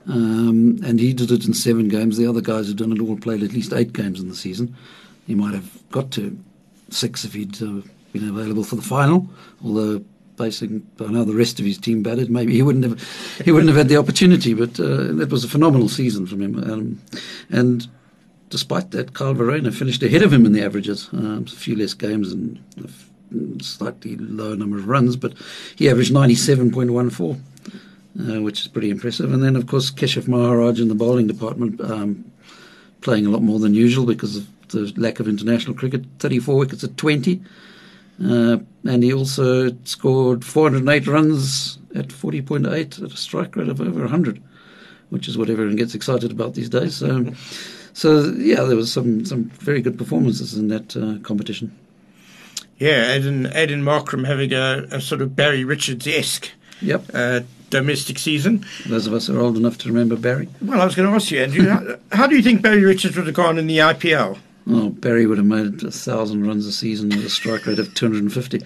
Um, 0.09 0.81
and 0.85 0.99
he 0.99 1.13
did 1.13 1.31
it 1.31 1.47
in 1.47 1.55
seven 1.55 1.87
games. 1.87 2.17
The 2.17 2.27
other 2.27 2.41
guys 2.41 2.67
who've 2.67 2.77
done 2.77 2.91
it 2.91 3.01
all 3.01 3.17
played 3.17 3.45
at 3.45 3.53
least 3.53 3.73
eight 3.73 3.93
games 3.93 4.19
in 4.19 4.29
the 4.29 4.35
season. 4.35 4.75
He 5.29 5.37
might 5.37 5.55
have 5.55 5.79
got 5.93 6.11
to 6.13 6.37
six 6.89 7.25
if 7.25 7.35
he'd 7.35 7.63
uh, 7.63 7.83
been 8.13 8.29
available 8.29 8.65
for 8.65 8.75
the 8.75 8.83
final, 8.83 9.29
although 9.65 10.03
basing 10.41 10.87
on 10.99 11.15
how 11.15 11.25
the 11.25 11.35
rest 11.35 11.61
of 11.61 11.67
his 11.67 11.77
team 11.77 12.03
batted, 12.03 12.31
maybe 12.31 12.55
he 12.55 12.63
wouldn't 12.63 12.85
have 12.85 12.97
he 13.45 13.53
wouldn't 13.53 13.69
have 13.69 13.77
had 13.77 13.89
the 13.89 13.99
opportunity. 13.99 14.55
But 14.55 14.81
uh, 14.81 15.13
that 15.19 15.29
was 15.31 15.45
a 15.45 15.49
phenomenal 15.49 15.89
season 15.89 16.27
from 16.27 16.41
him. 16.41 16.55
Um, 16.71 17.01
and 17.51 17.87
despite 18.49 18.91
that, 18.93 19.13
Carl 19.13 19.35
Verreynne 19.35 19.73
finished 19.73 20.03
ahead 20.03 20.23
of 20.23 20.33
him 20.33 20.47
in 20.47 20.53
the 20.53 20.65
averages. 20.65 21.09
Um, 21.13 21.45
a 21.47 21.51
few 21.51 21.77
less 21.77 21.95
games 21.95 22.33
and 22.33 22.59
a 22.83 23.63
slightly 23.63 24.17
lower 24.17 24.57
number 24.57 24.79
of 24.79 24.89
runs, 24.89 25.15
but 25.17 25.35
he 25.77 25.91
averaged 25.91 26.13
97.14. 26.13 27.41
Uh, 28.19 28.43
which 28.43 28.61
is 28.63 28.67
pretty 28.67 28.91
impressive. 28.91 29.33
And 29.33 29.41
then, 29.41 29.55
of 29.55 29.69
course, 29.69 29.89
Keshav 29.89 30.27
Maharaj 30.27 30.81
in 30.81 30.89
the 30.89 30.97
bowling 30.97 31.29
department 31.29 31.81
um, 31.81 32.25
playing 33.03 33.25
a 33.25 33.31
lot 33.31 33.41
more 33.41 33.61
than 33.61 33.73
usual 33.73 34.05
because 34.05 34.35
of 34.37 34.49
the 34.69 34.93
lack 34.97 35.21
of 35.21 35.29
international 35.29 35.77
cricket. 35.77 36.05
34 36.19 36.57
wickets 36.57 36.83
at 36.83 36.97
20. 36.97 37.41
Uh, 38.23 38.59
and 38.87 39.03
he 39.03 39.13
also 39.13 39.71
scored 39.85 40.45
408 40.45 41.07
runs 41.07 41.79
at 41.95 42.09
40.8 42.09 43.03
at 43.03 43.13
a 43.13 43.17
strike 43.17 43.57
rate 43.57 43.69
of 43.69 43.81
over 43.81 44.01
100, 44.01 44.43
which 45.09 45.29
is 45.29 45.39
what 45.39 45.51
everyone 45.51 45.77
gets 45.77 45.95
excited 45.95 46.31
about 46.31 46.55
these 46.55 46.69
days. 46.69 46.97
So, 46.97 47.33
so 47.93 48.33
yeah, 48.37 48.63
there 48.63 48.77
was 48.77 48.93
some, 48.93 49.25
some 49.25 49.45
very 49.45 49.81
good 49.81 49.97
performances 49.97 50.55
in 50.55 50.69
that 50.69 50.97
uh, 50.97 51.19
competition. 51.23 51.77
Yeah, 52.79 53.17
Aiden, 53.17 53.53
Aiden 53.53 53.83
Markram 53.83 54.27
having 54.27 54.53
a, 54.53 54.87
a 54.91 55.01
sort 55.01 55.21
of 55.21 55.37
Barry 55.37 55.65
Richards 55.65 56.07
esque 56.07 56.51
yep. 56.81 57.05
Uh, 57.13 57.41
domestic 57.71 58.19
season. 58.19 58.65
Those 58.87 59.07
of 59.07 59.13
us 59.13 59.29
are 59.31 59.39
old 59.39 59.57
enough 59.57 59.79
to 59.79 59.89
remember 59.89 60.17
Barry. 60.17 60.49
Well, 60.61 60.81
I 60.81 60.85
was 60.85 60.95
going 60.95 61.09
to 61.09 61.15
ask 61.15 61.31
you, 61.31 61.43
Andrew, 61.43 61.69
how, 61.69 61.97
how 62.13 62.27
do 62.27 62.37
you 62.37 62.43
think 62.43 62.63
Barry 62.63 62.85
Richards 62.85 63.17
would 63.17 63.27
have 63.27 63.35
gone 63.35 63.59
in 63.59 63.67
the 63.67 63.79
IPL? 63.79 64.39
Oh, 64.73 64.91
Barry 64.91 65.27
would 65.27 65.39
have 65.39 65.47
made 65.47 65.83
a 65.83 65.91
thousand 65.91 66.47
runs 66.47 66.67
a 66.67 66.73
season 66.73 67.09
with 67.09 67.25
a 67.25 67.31
strike 67.31 67.67
rate 67.67 67.79
of 67.79 67.93
250. 67.95 68.57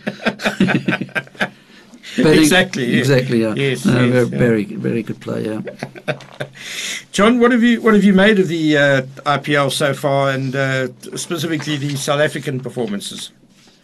exactly. 2.18 2.84
Yeah. 2.84 2.98
Exactly. 2.98 3.42
Yeah. 3.42 3.54
Yes, 3.54 3.86
no, 3.86 4.04
yes, 4.04 4.28
very, 4.28 4.64
yeah. 4.64 4.78
very 4.78 5.02
good 5.02 5.20
player. 5.20 5.62
Yeah. 6.06 6.18
John, 7.12 7.40
what 7.40 7.52
have 7.52 7.62
you 7.62 7.80
what 7.80 7.94
have 7.94 8.04
you 8.04 8.12
made 8.12 8.38
of 8.38 8.48
the 8.48 8.76
uh, 8.76 9.02
IPL 9.24 9.72
so 9.72 9.94
far, 9.94 10.30
and 10.30 10.54
uh, 10.54 10.88
specifically 11.16 11.76
the 11.76 11.96
South 11.96 12.20
African 12.20 12.60
performances? 12.60 13.30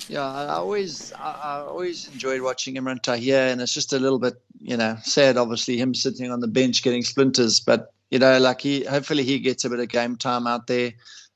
Yeah, 0.09 0.27
I 0.27 0.55
always 0.55 1.13
I 1.13 1.65
always 1.67 2.09
enjoyed 2.13 2.43
watching 2.43 2.75
Imran 2.75 3.01
Tahir, 3.01 3.39
and 3.39 3.61
it's 3.61 3.73
just 3.73 3.93
a 3.93 3.99
little 3.99 4.19
bit 4.19 4.35
you 4.61 4.77
know 4.77 4.97
sad, 5.03 5.37
obviously 5.37 5.79
him 5.79 5.95
sitting 5.95 6.31
on 6.31 6.41
the 6.41 6.49
bench 6.49 6.83
getting 6.83 7.03
splinters, 7.03 7.61
but 7.61 7.93
you 8.11 8.19
know 8.19 8.39
like 8.39 8.61
he 8.61 8.85
hopefully 8.85 9.23
he 9.23 9.39
gets 9.39 9.65
a 9.65 9.71
bit 9.71 9.81
of 9.81 9.89
game 9.89 10.17
time 10.17 10.47
out 10.47 10.67
there. 10.67 10.93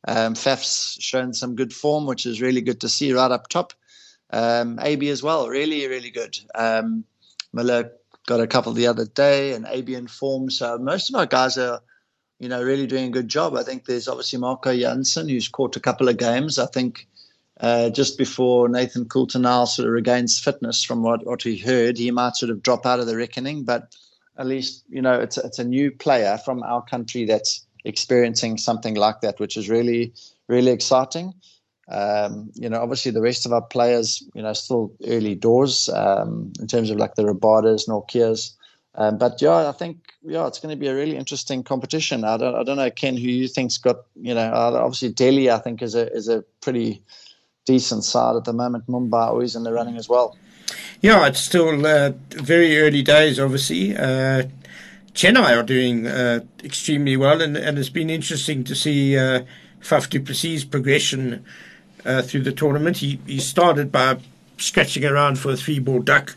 Um, 0.06 0.34
Faf's 0.34 0.98
shown 1.00 1.32
some 1.32 1.56
good 1.56 1.72
form, 1.72 2.06
which 2.06 2.26
is 2.26 2.42
really 2.42 2.60
good 2.60 2.80
to 2.82 2.88
see 2.88 3.12
right 3.12 3.30
up 3.30 3.48
top. 3.48 3.72
Um, 4.30 4.78
AB 4.80 5.08
as 5.08 5.22
well, 5.22 5.48
really, 5.48 5.86
really 5.86 6.10
good. 6.10 6.36
Um, 6.54 7.04
Miller 7.52 7.92
got 8.26 8.40
a 8.40 8.46
couple 8.46 8.72
the 8.72 8.86
other 8.86 9.06
day, 9.06 9.52
and 9.52 9.66
AB 9.68 9.94
in 9.94 10.08
form. 10.08 10.50
So 10.50 10.78
most 10.78 11.08
of 11.08 11.14
our 11.16 11.26
guys 11.26 11.56
are, 11.56 11.80
you 12.38 12.48
know, 12.48 12.62
really 12.62 12.86
doing 12.86 13.06
a 13.06 13.12
good 13.12 13.28
job. 13.28 13.54
I 13.54 13.62
think 13.62 13.84
there's 13.84 14.08
obviously 14.08 14.38
Marco 14.38 14.76
Jansen, 14.76 15.28
who's 15.28 15.48
caught 15.48 15.76
a 15.76 15.80
couple 15.80 16.08
of 16.08 16.18
games. 16.18 16.58
I 16.58 16.66
think 16.66 17.06
uh, 17.60 17.90
just 17.90 18.18
before 18.18 18.68
Nathan 18.68 19.06
Coulter 19.06 19.40
sort 19.66 19.86
of 19.86 19.92
regains 19.92 20.38
fitness 20.38 20.82
from 20.82 21.02
what, 21.02 21.24
what 21.24 21.44
we 21.44 21.56
heard, 21.56 21.96
he 21.96 22.10
might 22.10 22.36
sort 22.36 22.50
of 22.50 22.62
drop 22.62 22.84
out 22.86 23.00
of 23.00 23.06
the 23.06 23.16
reckoning. 23.16 23.64
But 23.64 23.94
at 24.36 24.46
least, 24.46 24.84
you 24.88 25.00
know, 25.00 25.20
it's, 25.20 25.38
it's 25.38 25.58
a 25.58 25.64
new 25.64 25.90
player 25.92 26.38
from 26.44 26.62
our 26.62 26.82
country 26.82 27.24
that's 27.24 27.63
experiencing 27.84 28.58
something 28.58 28.94
like 28.94 29.20
that, 29.20 29.38
which 29.38 29.56
is 29.56 29.68
really, 29.68 30.12
really 30.48 30.70
exciting. 30.70 31.34
Um, 31.88 32.50
you 32.54 32.68
know, 32.68 32.80
obviously 32.80 33.12
the 33.12 33.20
rest 33.20 33.44
of 33.44 33.52
our 33.52 33.62
players, 33.62 34.22
you 34.34 34.42
know, 34.42 34.54
still 34.54 34.92
early 35.06 35.34
doors 35.34 35.88
um, 35.90 36.52
in 36.58 36.66
terms 36.66 36.90
of 36.90 36.96
like 36.96 37.14
the 37.14 37.24
Rabadas, 37.24 37.88
Nortjes. 37.88 38.52
Um, 38.94 39.18
but 39.18 39.42
yeah, 39.42 39.68
I 39.68 39.72
think 39.72 39.98
yeah, 40.22 40.46
it's 40.46 40.60
going 40.60 40.74
to 40.74 40.80
be 40.80 40.86
a 40.86 40.94
really 40.94 41.16
interesting 41.16 41.62
competition. 41.62 42.24
I 42.24 42.36
don't, 42.36 42.54
I 42.54 42.62
don't 42.62 42.76
know, 42.76 42.90
Ken, 42.90 43.16
who 43.16 43.28
you 43.28 43.48
think's 43.48 43.76
got, 43.76 43.96
you 44.14 44.34
know, 44.34 44.46
uh, 44.46 44.80
obviously 44.82 45.10
Delhi, 45.10 45.50
I 45.50 45.58
think 45.58 45.82
is 45.82 45.94
a 45.94 46.10
is 46.12 46.28
a 46.28 46.42
pretty 46.60 47.02
decent 47.66 48.04
side 48.04 48.36
at 48.36 48.44
the 48.44 48.52
moment. 48.52 48.86
Mumbai 48.86 49.28
always 49.28 49.56
in 49.56 49.64
the 49.64 49.72
running 49.72 49.96
as 49.96 50.08
well. 50.08 50.36
Yeah, 51.00 51.26
it's 51.26 51.40
still 51.40 51.84
uh, 51.86 52.12
very 52.30 52.78
early 52.78 53.02
days, 53.02 53.38
obviously. 53.38 53.96
Uh, 53.96 54.44
Chennai 55.14 55.56
are 55.56 55.62
doing 55.62 56.06
uh, 56.06 56.40
extremely 56.62 57.16
well, 57.16 57.40
and, 57.40 57.56
and 57.56 57.78
it's 57.78 57.88
been 57.88 58.10
interesting 58.10 58.64
to 58.64 58.74
see 58.74 59.16
uh, 59.16 59.44
Faf 59.80 60.10
du 60.10 60.20
Plessis' 60.20 60.64
progression 60.64 61.44
uh, 62.04 62.22
through 62.22 62.42
the 62.42 62.52
tournament. 62.52 62.98
He, 62.98 63.20
he 63.26 63.38
started 63.38 63.92
by 63.92 64.18
scratching 64.58 65.04
around 65.04 65.38
for 65.38 65.52
a 65.52 65.56
three 65.56 65.78
ball 65.78 66.00
duck 66.00 66.36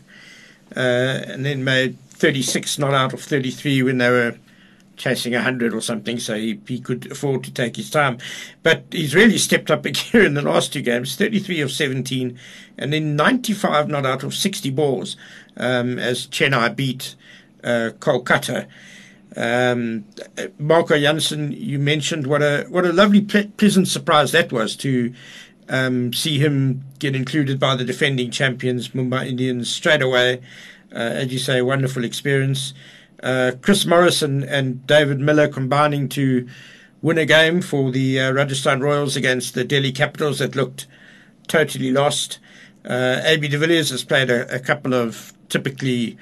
uh, 0.76 0.78
and 1.26 1.44
then 1.44 1.64
made 1.64 1.98
36 2.10 2.78
not 2.78 2.94
out 2.94 3.12
of 3.12 3.20
33 3.20 3.82
when 3.82 3.98
they 3.98 4.10
were 4.10 4.36
chasing 4.96 5.32
100 5.32 5.72
or 5.74 5.80
something, 5.80 6.18
so 6.18 6.34
he, 6.34 6.60
he 6.66 6.80
could 6.80 7.10
afford 7.10 7.44
to 7.44 7.52
take 7.52 7.76
his 7.76 7.90
time. 7.90 8.18
But 8.62 8.84
he's 8.90 9.14
really 9.14 9.38
stepped 9.38 9.70
up 9.70 9.86
a 9.86 9.90
gear 9.90 10.24
in 10.24 10.34
the 10.34 10.42
last 10.42 10.72
two 10.72 10.82
games 10.82 11.16
33 11.16 11.60
of 11.62 11.72
17, 11.72 12.38
and 12.76 12.92
then 12.92 13.16
95 13.16 13.88
not 13.88 14.06
out 14.06 14.22
of 14.22 14.34
60 14.34 14.70
balls 14.70 15.16
um, 15.56 15.98
as 15.98 16.28
Chennai 16.28 16.74
beat 16.76 17.16
Kolkata. 17.62 18.66
Um, 19.36 20.04
Marco 20.58 20.98
Jansen, 20.98 21.52
you 21.52 21.78
mentioned 21.78 22.26
what 22.26 22.42
a 22.42 22.66
what 22.68 22.84
a 22.84 22.92
lovely 22.92 23.20
ple- 23.20 23.50
pleasant 23.56 23.86
surprise 23.88 24.32
that 24.32 24.52
was 24.52 24.74
to 24.76 25.12
um, 25.68 26.12
see 26.12 26.38
him 26.38 26.82
get 26.98 27.14
included 27.14 27.60
by 27.60 27.76
the 27.76 27.84
defending 27.84 28.30
champions 28.30 28.88
Mumbai 28.88 29.28
Indians 29.28 29.70
straight 29.70 30.02
away. 30.02 30.40
Uh, 30.92 30.98
as 30.98 31.32
you 31.32 31.38
say, 31.38 31.60
wonderful 31.60 32.02
experience. 32.02 32.72
Uh, 33.22 33.52
Chris 33.60 33.84
Morris 33.84 34.22
and, 34.22 34.42
and, 34.44 34.86
David 34.86 35.20
Miller 35.20 35.48
combining 35.48 36.08
to 36.10 36.48
win 37.02 37.18
a 37.18 37.26
game 37.26 37.60
for 37.60 37.90
the 37.90 38.18
uh, 38.18 38.32
Rajasthan 38.32 38.80
Royals 38.80 39.16
against 39.16 39.54
the 39.54 39.64
Delhi 39.64 39.92
Capitals 39.92 40.38
that 40.38 40.56
looked 40.56 40.86
totally 41.46 41.90
lost. 41.90 42.38
Uh, 42.84 43.20
AB 43.24 43.48
de 43.48 43.58
Villiers 43.58 43.90
has 43.90 44.02
played 44.02 44.30
a, 44.30 44.54
a 44.54 44.58
couple 44.58 44.94
of 44.94 45.34
typically 45.48 46.16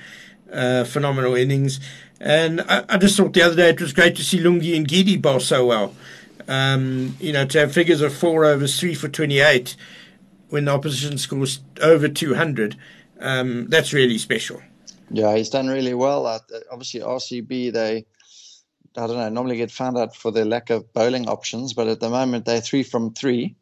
uh, 0.53 0.85
phenomenal 0.85 1.35
innings. 1.35 1.81
And 2.21 2.63
I, 2.63 2.85
I, 2.89 2.99
just 2.99 3.17
thought 3.17 3.35
the 3.35 3.43
other 3.43 3.57
day 3.57 3.71
it 3.71 3.81
was 3.81 3.93
great 3.93 4.17
to 4.17 4.25
see 4.25 4.39
Lungi 4.39 4.77
and 4.77 4.89
Ngidi 4.89 5.21
bowl 5.21 5.41
so 5.41 5.67
well. 5.67 5.95
Um, 6.49 7.17
you 7.21 7.33
know, 7.33 7.45
to 7.47 7.61
have 7.61 7.73
figures 7.73 8.01
of 8.01 8.15
four 8.15 8.45
overs, 8.45 8.79
three 8.79 8.95
for 8.95 9.09
28 9.09 9.77
when 10.49 10.67
the 10.67 10.73
opposition 10.73 11.19
scores 11.19 11.61
over 11.83 12.09
200, 12.09 12.77
um, 13.21 13.67
that's 13.69 13.93
really 13.93 14.19
special. 14.19 14.63
Yeah, 15.11 15.37
he's 15.37 15.51
done 15.51 15.69
really 15.69 15.95
well. 15.95 16.27
Uh, 16.27 16.39
obviously, 16.71 17.01
RCB, 17.01 17.73
they, 17.73 18.07
I 18.97 19.07
don't 19.07 19.17
know, 19.17 19.29
normally 19.29 19.57
get 19.57 19.71
found 19.71 19.99
out 19.99 20.15
for 20.15 20.31
their 20.31 20.45
lack 20.45 20.71
of 20.71 20.93
bowling 20.93 21.29
options, 21.29 21.75
but 21.75 21.89
at 21.89 22.01
the 22.01 22.11
moment 22.11 22.45
they're 22.45 22.61
three 22.61 22.83
from 22.83 23.13
three. 23.13 23.57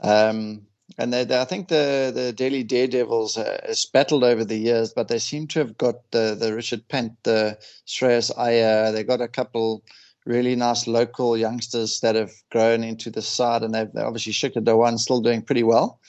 Um, 0.00 0.67
and 0.96 1.12
they, 1.12 1.24
they, 1.24 1.38
I 1.38 1.44
think 1.44 1.68
the, 1.68 2.10
the 2.14 2.32
Delhi 2.32 2.64
Daredevils 2.64 3.36
uh, 3.36 3.60
has 3.66 3.84
battled 3.84 4.24
over 4.24 4.44
the 4.44 4.56
years, 4.56 4.92
but 4.94 5.08
they 5.08 5.18
seem 5.18 5.46
to 5.48 5.58
have 5.58 5.76
got 5.76 6.10
the, 6.12 6.36
the 6.38 6.50
Rishabh 6.50 6.88
Pant, 6.88 7.12
the 7.24 7.58
Shreyas 7.86 8.30
Iyer. 8.38 8.92
They 8.92 9.04
got 9.04 9.20
a 9.20 9.28
couple 9.28 9.84
really 10.24 10.56
nice 10.56 10.86
local 10.86 11.36
youngsters 11.36 12.00
that 12.00 12.14
have 12.14 12.32
grown 12.50 12.84
into 12.84 13.10
the 13.10 13.22
side, 13.22 13.62
and 13.62 13.74
they've, 13.74 13.90
obviously 13.96 14.32
Shikhar 14.32 14.64
Dhawan 14.64 14.98
still 14.98 15.20
doing 15.20 15.42
pretty 15.42 15.62
well. 15.62 16.00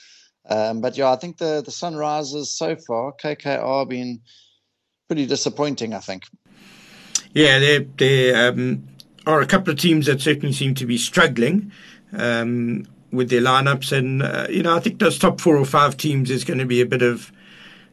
Um, 0.48 0.80
but 0.80 0.96
yeah, 0.96 1.10
I 1.10 1.16
think 1.16 1.38
the 1.38 1.62
the 1.64 1.70
Sunrisers 1.70 2.46
so 2.46 2.74
far, 2.76 3.12
KKR, 3.12 3.88
been 3.88 4.20
pretty 5.06 5.26
disappointing. 5.26 5.94
I 5.94 6.00
think. 6.00 6.24
Yeah, 7.32 7.58
there 7.58 7.80
there 7.96 8.48
um, 8.48 8.88
are 9.26 9.40
a 9.40 9.46
couple 9.46 9.72
of 9.72 9.78
teams 9.78 10.06
that 10.06 10.20
certainly 10.20 10.52
seem 10.52 10.74
to 10.76 10.86
be 10.86 10.98
struggling. 10.98 11.72
Um, 12.12 12.86
with 13.12 13.30
their 13.30 13.40
lineups, 13.40 13.96
and 13.96 14.22
uh, 14.22 14.46
you 14.50 14.62
know, 14.62 14.76
I 14.76 14.80
think 14.80 14.98
those 14.98 15.18
top 15.18 15.40
four 15.40 15.56
or 15.56 15.64
five 15.64 15.96
teams 15.96 16.30
is 16.30 16.44
going 16.44 16.58
to 16.58 16.66
be 16.66 16.80
a 16.80 16.86
bit 16.86 17.02
of 17.02 17.32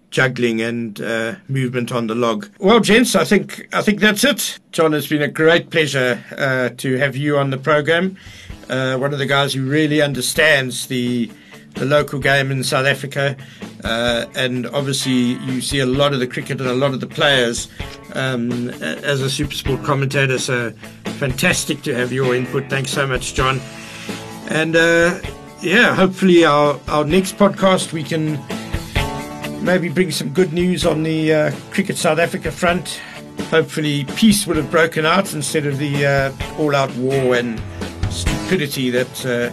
juggling 0.10 0.62
and 0.62 1.02
uh, 1.02 1.36
movement 1.48 1.92
on 1.92 2.08
the 2.08 2.16
log. 2.16 2.48
Well, 2.60 2.80
gents, 2.80 3.16
I 3.16 3.24
think 3.24 3.68
I 3.74 3.82
think 3.82 4.00
that's 4.00 4.24
it. 4.24 4.60
John, 4.72 4.94
it's 4.94 5.08
been 5.08 5.22
a 5.22 5.28
great 5.28 5.70
pleasure 5.70 6.24
uh, 6.38 6.70
to 6.78 6.98
have 6.98 7.16
you 7.16 7.38
on 7.38 7.50
the 7.50 7.58
program. 7.58 8.18
Uh, 8.70 8.98
one 8.98 9.14
of 9.14 9.20
the 9.20 9.26
guys 9.26 9.54
who 9.54 9.68
really 9.68 10.02
understands 10.02 10.88
the 10.88 11.30
the 11.76 11.86
local 11.86 12.20
game 12.20 12.52
in 12.52 12.64
South 12.64 12.88
Africa, 12.88 13.38
uh, 13.84 14.26
and 14.36 14.66
obviously 14.68 15.12
you 15.12 15.62
see 15.62 15.80
a 15.80 15.86
lot 15.86 16.12
of 16.12 16.20
the 16.20 16.26
cricket 16.26 16.60
and 16.60 16.70
a 16.70 16.74
lot 16.74 16.94
of 16.94 17.02
the 17.02 17.08
players 17.08 17.68
um, 18.14 18.70
as 18.72 19.22
a 19.22 19.26
SuperSport 19.26 19.86
commentator. 19.86 20.40
So 20.40 20.72
fantastic 21.20 21.84
to 21.84 21.94
have 21.94 22.12
your 22.12 22.34
input. 22.36 22.68
Thanks 22.70 22.92
so 22.92 23.06
much, 23.06 23.36
John. 23.36 23.62
And 24.50 24.76
uh, 24.76 25.20
yeah, 25.62 25.96
hopefully 25.96 26.46
our 26.46 26.80
our 26.88 27.04
next 27.04 27.38
podcast 27.38 27.94
we 27.94 28.04
can 28.04 28.40
maybe 29.64 29.90
bring 29.90 30.12
some 30.12 30.30
good 30.30 30.54
news 30.54 30.86
on 30.86 31.04
the 31.04 31.34
uh, 31.34 31.52
Cricket 31.72 31.98
South 31.98 32.20
Africa 32.20 32.52
front. 32.52 33.02
Hopefully, 33.50 34.06
peace 34.16 34.46
will 34.46 34.56
have 34.56 34.70
broken 34.72 35.06
out 35.06 35.34
instead 35.34 35.66
of 35.66 35.78
the 35.78 36.06
uh, 36.06 36.60
all 36.60 36.76
out 36.76 36.94
war 36.96 37.36
and 37.36 37.62
stupidity 38.10 38.90
that 38.90 39.26
uh, 39.26 39.52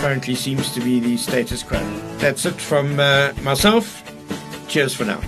currently 0.00 0.34
seems 0.34 0.72
to 0.74 0.80
be 0.80 1.00
the 1.00 1.16
status 1.16 1.62
quo. 1.62 1.78
That's 2.18 2.46
it 2.46 2.54
from 2.54 2.98
uh, 2.98 3.32
myself. 3.42 4.02
Cheers 4.68 4.94
for 4.94 5.04
now. 5.04 5.20